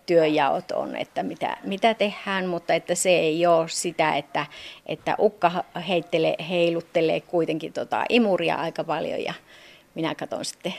työjaot 0.06 0.72
on, 0.72 0.96
että 0.96 1.24
mitä, 1.24 1.58
mitä 1.64 1.94
tehdään, 1.94 2.46
mutta 2.46 2.74
että 2.74 2.96
se 2.96 3.10
ei 3.10 3.46
ole 3.46 3.70
sitä, 3.70 4.16
että, 4.16 4.46
että 4.86 5.16
ukka 5.20 5.64
heittelee, 5.88 6.36
heiluttelee 6.50 7.22
kuitenkin 7.22 7.74
tota 7.74 8.06
imuria 8.10 8.56
aika 8.56 8.84
paljon 8.84 9.24
ja 9.24 9.34
minä 9.96 10.16
katson 10.16 10.46
sitten 10.46 10.74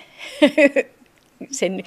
sen 1.51 1.85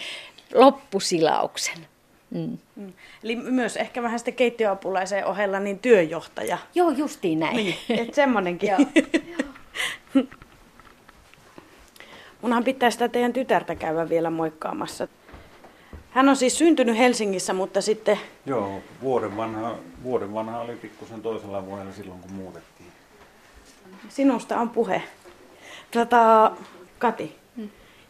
loppusilauksen. 0.53 1.87
Mm. 2.31 2.57
Mm. 2.75 2.93
Eli 3.23 3.35
myös 3.35 3.77
ehkä 3.77 4.03
vähän 4.03 4.19
sitten 4.19 4.33
keittiöapulaisen 4.33 5.25
ohella 5.25 5.59
niin 5.59 5.79
työjohtaja. 5.79 6.57
Joo, 6.75 6.89
justiin 6.89 7.39
näin. 7.39 7.55
Niin, 7.55 7.75
että 7.89 8.15
semmonenkin. 8.15 8.69
Joo. 10.15 10.23
Munhan 12.41 12.63
pitää 12.63 12.91
sitä 12.91 13.09
teidän 13.09 13.33
tytärtä 13.33 13.75
käydä 13.75 14.09
vielä 14.09 14.29
moikkaamassa. 14.29 15.07
Hän 16.11 16.29
on 16.29 16.35
siis 16.35 16.57
syntynyt 16.57 16.97
Helsingissä, 16.97 17.53
mutta 17.53 17.81
sitten 17.81 18.19
Joo, 18.45 18.81
vuoden 19.01 19.38
vanha, 19.38 19.75
vuoden 20.03 20.33
vanha 20.33 20.59
oli 20.59 20.75
pikkusen 20.75 21.21
toisella 21.21 21.65
vuodella 21.65 21.91
silloin, 21.93 22.19
kun 22.19 22.31
muutettiin. 22.31 22.89
sinusta 24.09 24.59
on 24.59 24.69
puhe. 24.69 25.01
Tota, 25.91 26.51
Kati 26.99 27.35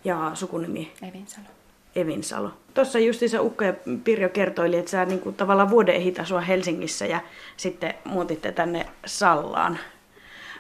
ja 0.04 0.32
sukunimi 0.34 0.92
Evinsalo. 1.10 1.55
Evinsalo. 1.96 2.52
Tuossa 2.74 3.00
justiinsa 3.00 3.42
Ukka 3.42 3.66
ja 3.66 3.74
Pirjo 4.04 4.30
kertoili, 4.30 4.78
että 4.78 4.92
sä 4.92 5.06
niin 5.06 5.20
kuin, 5.20 5.36
tavallaan 5.36 5.70
vuoden 5.70 5.96
ehit 5.96 6.20
asua 6.20 6.42
Helsingissä 6.42 7.06
ja 7.06 7.20
sitten 7.58 7.94
muutitte 8.06 8.52
tänne 8.52 8.86
Sallaan. 9.06 9.80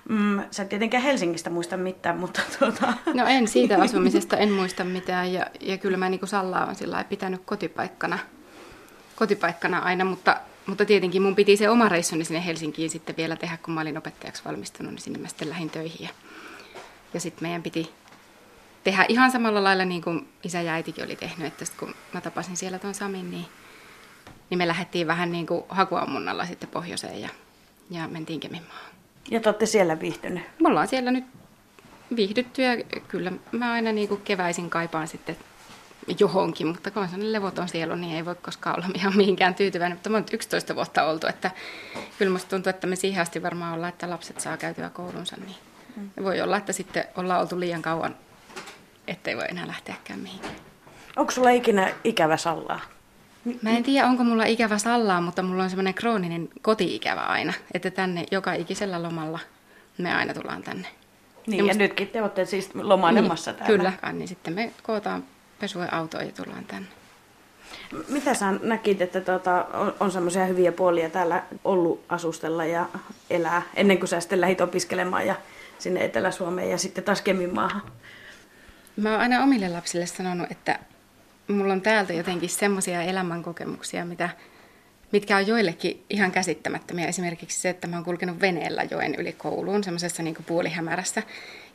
Mm, 0.09 0.41
sä 0.51 0.63
et 0.63 0.69
tietenkään 0.69 1.03
Helsingistä 1.03 1.49
muista 1.49 1.77
mitään, 1.77 2.17
mutta 2.17 2.41
tuota... 2.59 2.93
No 3.13 3.25
en 3.27 3.47
siitä 3.47 3.81
asumisesta, 3.81 4.37
en 4.37 4.51
muista 4.51 4.83
mitään. 4.83 5.33
Ja, 5.33 5.45
ja 5.61 5.77
kyllä 5.77 5.97
mä 5.97 6.09
niin 6.09 6.27
Sallaa 6.27 6.65
on 6.65 6.75
sillä 6.75 7.03
pitänyt 7.03 7.41
kotipaikkana, 7.45 8.19
kotipaikkana 9.15 9.79
aina, 9.79 10.05
mutta, 10.05 10.37
mutta 10.65 10.85
tietenkin 10.85 11.21
mun 11.21 11.35
piti 11.35 11.57
se 11.57 11.69
oma 11.69 11.89
reissuni 11.89 12.25
sinne 12.25 12.45
Helsinkiin 12.45 12.89
sitten 12.89 13.17
vielä 13.17 13.35
tehdä, 13.35 13.57
kun 13.57 13.73
mä 13.73 13.81
olin 13.81 13.97
opettajaksi 13.97 14.45
valmistunut, 14.45 14.91
niin 14.91 15.01
sinne 15.01 15.19
mä 15.19 15.27
sitten 15.27 15.49
lähdin 15.49 15.69
töihin. 15.69 16.07
Ja, 16.07 16.09
ja 17.13 17.19
sitten 17.19 17.43
meidän 17.43 17.63
piti 17.63 17.91
tehdä 18.85 19.05
ihan 19.09 19.31
samalla 19.31 19.63
lailla 19.63 19.85
niin 19.85 20.01
kuin 20.01 20.27
isä 20.43 20.61
ja 20.61 20.73
äitikin 20.73 21.03
oli 21.03 21.15
tehnyt, 21.15 21.47
että 21.47 21.65
sit 21.65 21.75
kun 21.79 21.95
mä 22.13 22.21
tapasin 22.21 22.57
siellä 22.57 22.79
tuon 22.79 22.93
Samin, 22.93 23.31
niin, 23.31 23.45
niin 24.49 24.57
me 24.57 24.67
lähdettiin 24.67 25.07
vähän 25.07 25.31
niin 25.31 25.47
kuin 25.47 25.63
hakuammunnalla 25.69 26.45
sitten 26.45 26.69
pohjoiseen 26.69 27.21
ja, 27.21 27.29
ja 27.89 28.07
mentiin 28.07 28.39
Keminmaahan. 28.39 28.91
Ja 29.31 29.39
te 29.39 29.49
olette 29.49 29.65
siellä 29.65 29.99
viihtyneet. 29.99 30.45
Me 30.61 30.69
ollaan 30.69 30.87
siellä 30.87 31.11
nyt 31.11 31.25
viihdytty 32.15 32.61
ja 32.61 32.83
kyllä 33.07 33.31
mä 33.51 33.71
aina 33.71 33.91
niin 33.91 34.07
kuin 34.07 34.21
keväisin 34.21 34.69
kaipaan 34.69 35.07
sitten 35.07 35.37
johonkin, 36.19 36.67
mutta 36.67 36.91
kun 36.91 37.01
on 37.01 37.09
sellainen 37.09 37.33
levoton 37.33 37.69
sielu, 37.69 37.95
niin 37.95 38.15
ei 38.15 38.25
voi 38.25 38.35
koskaan 38.35 38.75
olla 38.75 38.87
ihan 38.95 39.17
mihinkään 39.17 39.55
tyytyväinen. 39.55 39.97
Mutta 39.97 40.09
me 40.09 40.17
on 40.17 40.23
nyt 40.23 40.33
11 40.33 40.75
vuotta 40.75 41.03
oltu, 41.03 41.27
että 41.27 41.51
kyllä 42.17 42.31
musta 42.31 42.49
tuntuu, 42.49 42.69
että 42.69 42.87
me 42.87 42.95
siihen 42.95 43.21
asti 43.21 43.43
varmaan 43.43 43.73
ollaan, 43.73 43.89
että 43.89 44.09
lapset 44.09 44.39
saa 44.39 44.57
käytyä 44.57 44.89
koulunsa, 44.89 45.35
niin 45.45 45.55
mm. 45.95 46.23
voi 46.23 46.41
olla, 46.41 46.57
että 46.57 46.73
sitten 46.73 47.05
ollaan 47.15 47.41
oltu 47.41 47.59
liian 47.59 47.81
kauan, 47.81 48.15
ettei 49.07 49.37
voi 49.37 49.45
enää 49.49 49.67
lähteäkään 49.67 50.19
mihinkään. 50.19 50.55
Onko 51.15 51.31
sulla 51.31 51.49
ikinä 51.49 51.93
ikävä 52.03 52.37
Sallaa? 52.37 52.79
Mä 53.61 53.69
en 53.69 53.83
tiedä, 53.83 54.07
onko 54.07 54.23
mulla 54.23 54.45
ikävä 54.45 54.77
Sallaa, 54.77 55.21
mutta 55.21 55.43
mulla 55.43 55.63
on 55.63 55.69
semmoinen 55.69 55.93
krooninen 55.93 56.49
koti-ikävä 56.61 57.21
aina, 57.21 57.53
että 57.73 57.91
tänne 57.91 58.25
joka 58.31 58.53
ikisellä 58.53 59.03
lomalla 59.03 59.39
me 59.97 60.13
aina 60.15 60.33
tullaan 60.33 60.63
tänne. 60.63 60.87
Niin, 61.47 61.57
ja, 61.57 61.63
ja 61.63 61.63
musta... 61.63 61.83
nytkin 61.83 62.07
te 62.07 62.21
olette 62.21 62.45
siis 62.45 62.75
lomailemassa 62.75 63.51
niin, 63.51 63.59
täällä. 63.59 63.91
Kyllä, 63.91 64.13
niin 64.13 64.27
sitten 64.27 64.53
me 64.53 64.71
kootaan 64.83 65.23
pesue 65.59 65.87
autoon 65.91 66.25
ja 66.25 66.31
tullaan 66.31 66.65
tänne. 66.65 66.87
Mitä 68.09 68.33
sä 68.33 68.51
näkit, 68.51 69.01
että 69.01 69.21
tuota, 69.21 69.65
on, 69.73 69.93
on 69.99 70.11
semmoisia 70.11 70.45
hyviä 70.45 70.71
puolia 70.71 71.09
täällä 71.09 71.43
ollut 71.63 72.03
asustella 72.09 72.65
ja 72.65 72.85
elää, 73.29 73.61
ennen 73.75 73.97
kuin 73.97 74.07
sä 74.07 74.19
sitten 74.19 74.41
lähdit 74.41 74.61
opiskelemaan 74.61 75.27
ja 75.27 75.35
sinne 75.79 76.05
Etelä-Suomeen 76.05 76.69
ja 76.69 76.77
sitten 76.77 77.03
taas 77.03 77.21
Keminmaahan? 77.21 77.81
Mä 78.97 79.11
oon 79.11 79.21
aina 79.21 79.43
omille 79.43 79.69
lapsille 79.69 80.05
sanonut, 80.05 80.51
että 80.51 80.79
mulla 81.47 81.73
on 81.73 81.81
täältä 81.81 82.13
jotenkin 82.13 82.49
semmoisia 82.49 83.01
elämänkokemuksia, 83.01 84.05
mitä, 84.05 84.29
mitkä 85.11 85.37
on 85.37 85.47
joillekin 85.47 86.05
ihan 86.09 86.31
käsittämättömiä. 86.31 87.07
Esimerkiksi 87.07 87.61
se, 87.61 87.69
että 87.69 87.87
mä 87.87 87.95
oon 87.95 88.05
kulkenut 88.05 88.41
veneellä 88.41 88.83
joen 88.91 89.15
yli 89.15 89.33
kouluun, 89.33 89.83
semmoisessa 89.83 90.23
niin 90.23 90.35
puolihämärässä, 90.45 91.23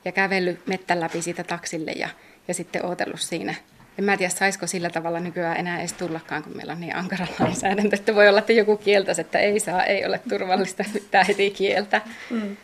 ja 0.05 0.13
kävellyt 0.13 0.67
mettän 0.67 1.01
läpi 1.01 1.23
siitä 1.23 1.45
taksille 1.45 1.91
ja, 1.91 2.09
ja 2.49 2.55
sitten 2.55 2.85
ootellut 2.85 3.21
siinä. 3.21 3.55
En 3.99 4.05
mä 4.05 4.17
tiedä, 4.17 4.31
saisiko 4.31 4.67
sillä 4.67 4.91
tavalla 4.91 5.21
nykyään 5.21 5.57
enää 5.57 5.79
edes 5.79 5.93
tullakaan, 5.93 6.43
kun 6.43 6.57
meillä 6.57 6.73
on 6.73 6.81
niin 6.81 6.97
ankara 6.97 7.27
lainsäädäntö, 7.41 7.97
että 7.97 8.15
voi 8.15 8.29
olla, 8.29 8.39
että 8.39 8.53
joku 8.53 8.77
kieltäisi, 8.77 9.21
että 9.21 9.39
ei 9.39 9.61
saa, 9.61 9.85
ei 9.85 10.07
ole 10.07 10.21
turvallista, 10.29 10.85
tämä 11.11 11.25
heti 11.25 11.51
kieltä. 11.51 12.01
Mm. 12.31 12.57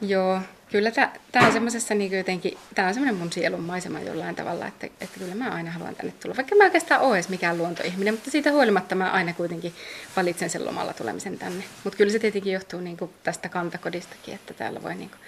Joo, 0.00 0.40
kyllä 0.76 0.90
tämä 1.32 1.46
on 1.46 1.52
semmoisessa 1.52 1.94
niin 1.94 2.12
jotenkin, 2.12 2.58
tämä 2.74 2.88
on 2.88 2.94
semmoinen 2.94 3.20
mun 3.20 3.32
sielun 3.32 3.60
maisema 3.60 4.00
jollain 4.00 4.36
tavalla, 4.36 4.66
että, 4.66 4.86
että 4.86 5.18
kyllä 5.18 5.34
mä 5.34 5.50
aina 5.50 5.70
haluan 5.70 5.94
tänne 5.94 6.12
tulla. 6.22 6.36
Vaikka 6.36 6.54
mä 6.54 6.64
oikeastaan 6.64 7.00
ole 7.00 7.16
edes 7.16 7.28
mikään 7.28 7.58
luontoihminen, 7.58 8.14
mutta 8.14 8.30
siitä 8.30 8.52
huolimatta 8.52 8.94
mä 8.94 9.10
aina 9.10 9.32
kuitenkin 9.32 9.74
valitsen 10.16 10.50
sen 10.50 10.64
lomalla 10.64 10.92
tulemisen 10.92 11.38
tänne. 11.38 11.64
Mutta 11.84 11.96
kyllä 11.96 12.12
se 12.12 12.18
tietenkin 12.18 12.52
johtuu 12.52 12.80
niin 12.80 12.96
kuin 12.96 13.10
tästä 13.22 13.48
kantakodistakin, 13.48 14.34
että 14.34 14.54
täällä 14.54 14.82
voi 14.82 14.94
niin 14.94 15.10
kuin, 15.10 15.20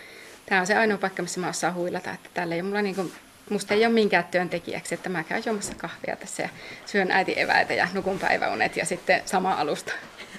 tämä 0.46 0.60
on 0.60 0.66
se 0.66 0.74
ainoa 0.74 0.98
paikka, 0.98 1.22
missä 1.22 1.40
mä 1.40 1.48
osaan 1.48 1.74
huilata, 1.74 2.10
että 2.10 2.28
täällä 2.34 2.54
ei 2.54 2.60
ole 2.60 2.68
mulla 2.68 2.82
niin 2.82 2.94
kuin, 2.94 3.12
musta 3.50 3.74
ei 3.74 3.86
ole 3.86 3.94
minkään 3.94 4.24
työntekijäksi, 4.24 4.94
että 4.94 5.08
mä 5.08 5.24
käyn 5.24 5.42
juomassa 5.46 5.74
kahvia 5.74 6.16
tässä 6.16 6.42
ja 6.42 6.48
syön 6.86 7.10
äiti 7.10 7.40
eväitä 7.40 7.74
ja 7.74 7.88
nukun 7.94 8.18
päiväunet 8.18 8.76
ja 8.76 8.84
sitten 8.84 9.22
sama 9.24 9.54
alusta. 9.54 9.92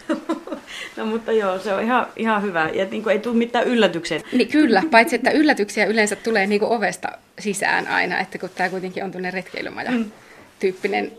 No 0.98 1.06
mutta 1.06 1.32
joo, 1.32 1.60
se 1.60 1.74
on 1.74 1.84
ihan, 1.84 2.08
ihan 2.16 2.44
hyvä. 2.44 2.70
Ja 2.74 2.86
niin 2.86 3.04
kuin 3.04 3.14
ei 3.14 3.20
tule 3.20 3.36
mitään 3.36 3.68
yllätyksiä. 3.68 4.22
Niin 4.32 4.48
kyllä, 4.48 4.84
paitsi 4.92 5.16
että 5.16 5.32
yllätyksiä 5.32 5.86
yleensä 5.86 6.16
tulee 6.16 6.48
niin 6.48 6.60
kuin 6.60 6.72
ovesta 6.72 7.08
sisään 7.40 7.88
aina, 7.88 8.20
että 8.20 8.38
kun 8.38 8.50
tämä 8.56 8.70
kuitenkin 8.70 9.04
on 9.04 9.12
tuonne 9.12 9.32
retkeilymaja 9.32 9.92
mm. 9.92 10.12
tyyppinen, 10.60 11.12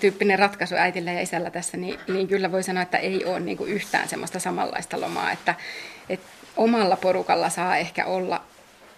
tyyppinen 0.00 0.38
ratkaisu 0.38 0.74
äitillä 0.74 1.12
ja 1.12 1.20
isällä 1.20 1.50
tässä, 1.50 1.76
niin, 1.76 1.98
niin 2.08 2.28
kyllä 2.28 2.52
voi 2.52 2.62
sanoa, 2.62 2.82
että 2.82 2.98
ei 2.98 3.24
ole 3.24 3.40
niin 3.40 3.56
kuin 3.56 3.72
yhtään 3.72 4.08
semmoista 4.08 4.38
samanlaista 4.38 5.00
lomaa, 5.00 5.32
että, 5.32 5.54
että 6.08 6.26
omalla 6.56 6.96
porukalla 6.96 7.48
saa 7.48 7.76
ehkä 7.76 8.04
olla 8.04 8.42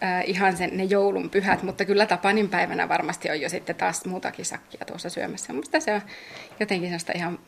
äh, 0.03 0.23
ihan 0.27 0.57
sen, 0.57 0.71
ne 0.73 0.85
joulun 0.85 1.31
pyhät, 1.31 1.63
mutta 1.63 1.85
kyllä 1.85 2.07
Tapanin 2.07 2.49
päivänä 2.49 2.89
varmasti 2.89 3.31
on 3.31 3.41
jo 3.41 3.49
sitten 3.49 3.77
taas 3.77 4.05
muutakin 4.05 4.45
sakkia 4.45 4.85
tuossa 4.87 5.11
syömässä. 5.11 5.53
Minusta 5.53 5.81
se 5.81 5.93
on 5.95 6.01
jotenkin 6.61 6.89
sellaista 6.89 7.13
ihan 7.15 7.39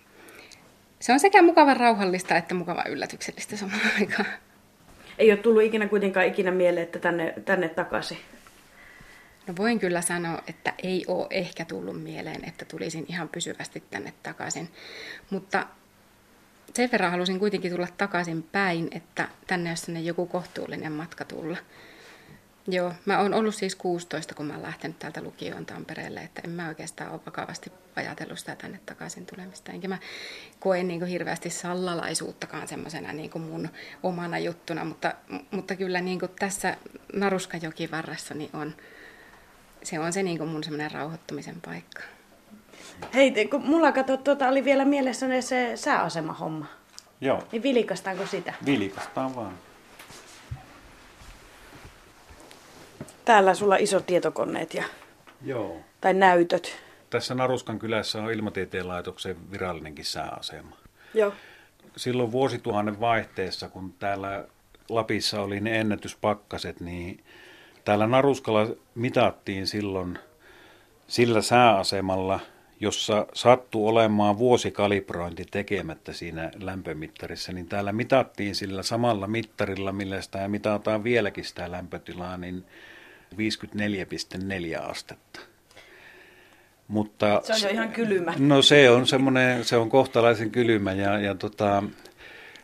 se 1.00 1.12
on 1.12 1.20
sekä 1.20 1.42
mukava 1.42 1.74
rauhallista 1.74 2.36
että 2.36 2.54
mukava 2.54 2.84
yllätyksellistä 2.88 3.56
samaan 3.56 3.80
aikaan. 4.00 4.26
Ei 5.18 5.30
ole 5.30 5.38
tullut 5.38 5.62
ikinä 5.62 5.88
kuitenkaan 5.88 6.26
ikinä 6.26 6.50
mieleen, 6.50 6.84
että 6.84 6.98
tänne, 6.98 7.34
tänne 7.44 7.68
takaisin. 7.68 8.18
No 9.46 9.54
voin 9.56 9.78
kyllä 9.78 10.00
sanoa, 10.00 10.42
että 10.46 10.72
ei 10.82 11.04
ole 11.08 11.26
ehkä 11.30 11.64
tullut 11.64 12.02
mieleen, 12.02 12.44
että 12.44 12.64
tulisin 12.64 13.06
ihan 13.08 13.28
pysyvästi 13.28 13.82
tänne 13.90 14.12
takaisin. 14.22 14.68
Mutta 15.30 15.66
sen 16.74 16.88
verran 16.92 17.10
halusin 17.10 17.38
kuitenkin 17.38 17.72
tulla 17.72 17.88
takaisin 17.98 18.42
päin, 18.42 18.88
että 18.90 19.28
tänne 19.46 19.70
olisi 19.70 20.06
joku 20.06 20.26
kohtuullinen 20.26 20.92
matka 20.92 21.24
tulla. 21.24 21.56
Joo, 22.70 22.92
mä 23.04 23.18
oon 23.18 23.34
ollut 23.34 23.54
siis 23.54 23.74
16, 23.74 24.34
kun 24.34 24.46
mä 24.46 24.52
oon 24.52 24.62
lähtenyt 24.62 24.98
täältä 24.98 25.22
lukioon 25.22 25.66
Tampereelle, 25.66 26.20
että 26.20 26.42
en 26.44 26.50
mä 26.50 26.68
oikeastaan 26.68 27.10
ole 27.10 27.20
vakavasti 27.26 27.72
ajatellut 27.96 28.38
sitä 28.38 28.56
tänne 28.56 28.80
takaisin 28.86 29.26
tulemista. 29.26 29.72
Enkä 29.72 29.88
mä 29.88 29.98
koe 30.60 30.82
niin 30.82 31.00
kuin 31.00 31.10
hirveästi 31.10 31.50
sallalaisuuttakaan 31.50 32.68
semmoisena 32.68 33.12
niin 33.12 33.30
kuin 33.30 33.42
mun 33.42 33.68
omana 34.02 34.38
juttuna, 34.38 34.84
mutta, 34.84 35.12
mutta 35.50 35.76
kyllä 35.76 36.00
niin 36.00 36.20
kuin 36.20 36.30
tässä 36.38 36.76
Naruskajokivarressa 37.12 38.34
niin 38.34 38.50
on, 38.52 38.74
se 39.82 39.98
on 39.98 40.12
se 40.12 40.22
niin 40.22 40.38
kuin 40.38 40.50
mun 40.50 40.64
semmoinen 40.64 40.90
rauhoittumisen 40.90 41.60
paikka. 41.64 42.02
Hei, 43.14 43.48
kun 43.50 43.66
mulla 43.66 43.92
kato, 43.92 44.16
tuota, 44.16 44.48
oli 44.48 44.64
vielä 44.64 44.84
mielessäni 44.84 45.42
se 45.42 45.72
sääasema-homma. 45.74 46.66
Joo. 47.20 47.42
Niin 47.52 47.62
vilikastaanko 47.62 48.26
sitä? 48.26 48.54
Vilikastaan 48.64 49.36
vaan. 49.36 49.67
Täällä 53.28 53.54
sulla 53.54 53.76
isot 53.76 54.06
tietokoneet 54.06 54.74
ja, 54.74 54.84
Joo. 55.44 55.76
tai 56.00 56.14
näytöt. 56.14 56.76
Tässä 57.10 57.34
Naruskan 57.34 57.78
kylässä 57.78 58.22
on 58.22 58.32
Ilmatieteen 58.32 58.88
laitoksen 58.88 59.36
virallinenkin 59.50 60.04
sääasema. 60.04 60.76
Joo. 61.14 61.32
Silloin 61.96 62.32
vuosituhannen 62.32 63.00
vaihteessa, 63.00 63.68
kun 63.68 63.94
täällä 63.98 64.44
Lapissa 64.88 65.42
oli 65.42 65.60
ne 65.60 65.80
ennätyspakkaset, 65.80 66.80
niin 66.80 67.24
täällä 67.84 68.06
Naruskalla 68.06 68.66
mitattiin 68.94 69.66
silloin 69.66 70.18
sillä 71.08 71.42
sääasemalla, 71.42 72.40
jossa 72.80 73.26
sattui 73.34 73.88
olemaan 73.88 74.38
vuosikalibrointi 74.38 75.44
tekemättä 75.50 76.12
siinä 76.12 76.50
lämpömittarissa, 76.60 77.52
niin 77.52 77.68
täällä 77.68 77.92
mitattiin 77.92 78.54
sillä 78.54 78.82
samalla 78.82 79.26
mittarilla, 79.26 79.92
millä 79.92 80.20
sitä 80.20 80.48
mitataan 80.48 81.04
vieläkin 81.04 81.44
sitä 81.44 81.70
lämpötilaa, 81.70 82.36
niin 82.36 82.64
54,4 83.34 84.90
astetta. 84.90 85.40
Mutta, 86.88 87.40
se 87.44 87.52
on 87.52 87.62
jo 87.62 87.68
ihan 87.68 87.88
kylmä. 87.88 88.34
No 88.38 88.62
se 88.62 88.90
on 88.90 89.06
semmoinen, 89.06 89.64
se 89.64 89.76
on 89.76 89.90
kohtalaisen 89.90 90.50
kylmä 90.50 90.92
ja, 90.92 91.18
ja 91.18 91.34
tota, 91.34 91.82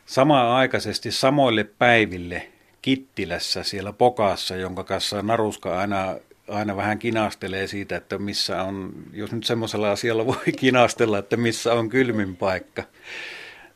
samaan 0.07 0.49
aikaisesti 0.49 1.11
samoille 1.11 1.65
päiville 1.65 2.49
Kittilässä 2.83 3.63
siellä 3.63 3.93
Pokassa, 3.93 4.57
jonka 4.57 4.85
kanssa 4.85 5.23
Naruska 5.23 5.81
aina, 5.81 6.17
aina 6.49 6.77
vähän 6.77 6.99
kinastelee 6.99 7.67
siitä, 7.67 7.97
että 7.97 8.19
missä 8.19 8.63
on, 8.63 8.93
jos 9.13 9.33
nyt 9.33 9.45
semmoisella 9.45 9.91
asialla 9.91 10.27
voi 10.27 10.53
kinastella, 10.61 11.19
että 11.19 11.37
missä 11.37 11.73
on 11.73 11.89
kylmin 11.89 12.37
paikka, 12.37 12.83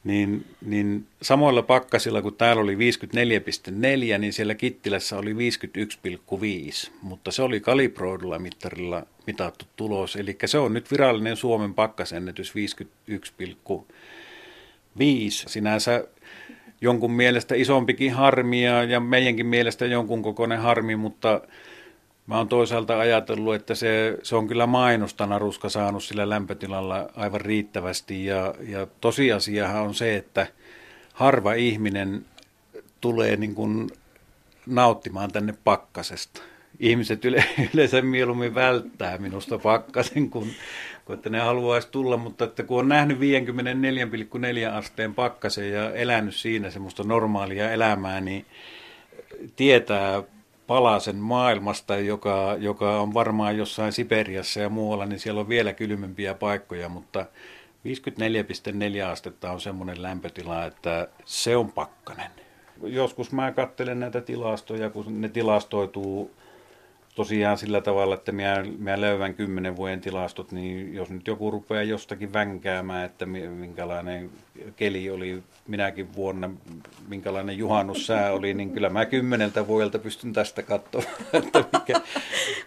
niin, 0.09 0.45
niin 0.67 1.07
samoilla 1.23 1.63
pakkasilla, 1.63 2.23
kun 2.23 2.35
täällä 2.35 2.63
oli 2.63 2.75
54,4, 2.75 4.19
niin 4.19 4.33
siellä 4.33 4.55
Kittilässä 4.55 5.19
oli 5.19 5.33
51,5, 5.33 5.39
mutta 7.03 7.31
se 7.31 7.43
oli 7.43 7.61
kalibroidulla 7.61 8.39
mittarilla 8.39 9.07
mitattu 9.27 9.65
tulos, 9.77 10.17
eli 10.17 10.37
se 10.45 10.59
on 10.59 10.75
nyt 10.75 10.91
virallinen 10.91 11.37
Suomen 11.37 11.75
pakkasennätys 11.75 12.55
51,5. 12.55 12.55
Sinänsä 15.47 16.05
jonkun 16.81 17.13
mielestä 17.13 17.55
isompikin 17.55 18.13
harmi 18.13 18.65
ja, 18.65 18.85
ja 18.85 19.01
meidänkin 19.01 19.47
mielestä 19.47 19.87
jonkun 19.87 20.23
kokoinen 20.23 20.59
harmi, 20.59 20.97
mutta 20.97 21.41
Mä 22.29 22.37
oon 22.37 22.49
toisaalta 22.49 22.99
ajatellut, 22.99 23.55
että 23.55 23.75
se, 23.75 24.19
se 24.23 24.37
on 24.37 24.49
kyllä 24.49 24.67
mainosta 24.67 25.27
naruska 25.27 25.69
saanut 25.69 26.05
sillä 26.05 26.29
lämpötilalla 26.29 27.11
aivan 27.17 27.41
riittävästi. 27.41 28.25
Ja, 28.25 28.55
ja 28.69 28.87
tosiasiahan 29.01 29.83
on 29.83 29.95
se, 29.95 30.17
että 30.17 30.47
harva 31.13 31.53
ihminen 31.53 32.27
tulee 33.01 33.37
niin 33.37 33.55
kuin 33.55 33.91
nauttimaan 34.67 35.33
tänne 35.33 35.55
pakkasesta. 35.65 36.43
Ihmiset 36.81 37.25
yle, 37.25 37.45
yleensä 37.75 38.03
mieluummin 38.03 38.55
välttää 38.55 39.19
minusta 39.19 39.59
pakkasen, 39.59 40.31
kun, 40.31 40.49
kun 41.05 41.15
että 41.15 41.31
ne 41.31 41.41
haluaisi 41.41 41.89
tulla, 41.91 42.17
mutta 42.17 42.45
että 42.45 42.63
kun 42.63 42.79
on 42.79 42.89
nähnyt 42.89 43.19
54,4 43.19 44.73
asteen 44.73 45.15
pakkasen 45.15 45.73
ja 45.73 45.95
elänyt 45.95 46.37
siinä 46.37 46.71
semmoista 46.71 47.05
normaalia 47.05 47.73
elämää, 47.73 48.21
niin 48.21 48.47
tietää 49.57 50.23
palasen 50.69 51.17
maailmasta, 51.17 51.97
joka, 51.97 52.57
joka 52.59 53.01
on 53.01 53.15
varmaan 53.15 53.57
jossain 53.57 53.93
Siperiassa 53.93 54.61
ja 54.61 54.69
muualla, 54.69 55.07
niin 55.07 55.19
siellä 55.19 55.41
on 55.41 55.49
vielä 55.49 55.73
kylmempiä 55.73 56.35
paikkoja, 56.35 56.89
mutta 56.89 57.27
54,4 57.85 59.11
astetta 59.13 59.53
on 59.53 59.61
semmoinen 59.61 60.03
lämpötila, 60.03 60.65
että 60.65 61.09
se 61.25 61.57
on 61.57 61.73
pakkanen. 61.73 62.31
Joskus 62.83 63.33
mä 63.33 63.53
katselen 63.53 64.01
näitä 64.01 64.21
tilastoja, 64.21 64.91
kun 64.91 65.21
ne 65.21 65.29
tilastoituu 65.29 66.31
tosiaan 67.19 67.59
sillä 67.59 67.81
tavalla, 67.81 68.15
että 68.15 68.33
minä, 68.33 68.65
minä 68.79 69.01
löydän 69.01 69.35
kymmenen 69.35 69.77
vuoden 69.77 70.01
tilastot, 70.01 70.53
niin 70.53 70.95
jos 70.95 71.11
nyt 71.11 71.27
joku 71.27 71.51
rupeaa 71.51 71.83
jostakin 71.83 72.33
vänkäämään, 72.33 73.05
että 73.05 73.27
minkälainen 73.27 74.31
keli 74.77 75.11
oli 75.11 75.43
minäkin 75.69 76.15
vuonna, 76.15 76.51
minkälainen 77.09 77.59
juhannussää 77.59 78.33
oli, 78.33 78.55
niin 78.55 78.71
kyllä 78.71 78.89
mä 78.89 79.07
kymmeneltä 79.07 79.67
vuodelta 79.67 79.99
pystyn 79.99 80.33
tästä 80.33 80.63
katsomaan, 80.63 81.15
että 81.33 81.59
mikä, 81.59 81.79
mikä 81.79 82.01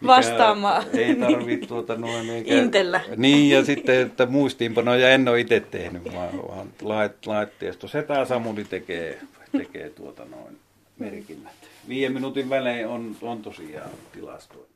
Vastaamaan. 0.08 0.84
Ei 0.94 1.16
tarvitse 1.16 1.68
tuota 1.68 1.96
noin. 1.96 2.30
Eikä, 2.30 2.54
Intellä. 2.54 3.02
Niin, 3.18 3.50
ja 3.50 3.66
sitten, 3.66 4.02
että 4.02 4.26
muistiinpanoja 4.26 5.10
en 5.10 5.28
ole 5.28 5.40
itse 5.40 5.60
tehnyt, 5.60 6.14
vaan, 6.14 6.48
vaan 6.48 6.68
lait, 6.82 7.26
laitteisto. 7.26 7.88
Setä 7.88 8.26
Samuli 8.26 8.64
tekee, 8.64 9.22
tekee 9.58 9.90
tuota 9.90 10.26
noin 10.26 10.60
merkinnät. 11.00 11.71
Viiden 11.90 12.14
minuutin 12.14 12.50
välein 12.50 12.88
on, 12.88 13.16
on 13.22 13.42
tosiaan 13.42 13.90
tilastointi. 14.12 14.72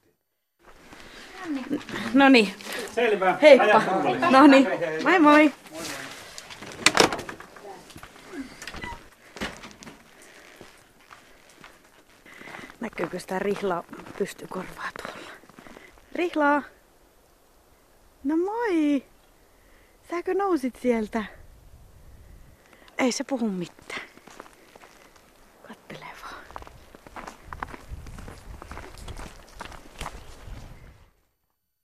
No 2.14 2.30
niin, 2.30 2.54
Selvä. 2.96 3.38
heippa. 3.42 3.82
No 4.32 4.48
niin, 4.48 4.68
moi 5.04 5.20
moi. 5.20 5.52
Näkyykö 12.80 13.20
sitä 13.20 13.40
rihlaa 13.40 13.84
pystykorvaa 14.18 14.90
tuolla? 15.04 15.30
Rihlaa! 16.16 16.64
No 18.24 18.38
moi! 18.38 19.04
Säkö 20.10 20.34
nousit 20.34 20.76
sieltä? 20.82 21.24
Ei 22.98 23.12
se 23.12 23.24
puhu 23.24 23.50
mitään. 23.50 24.02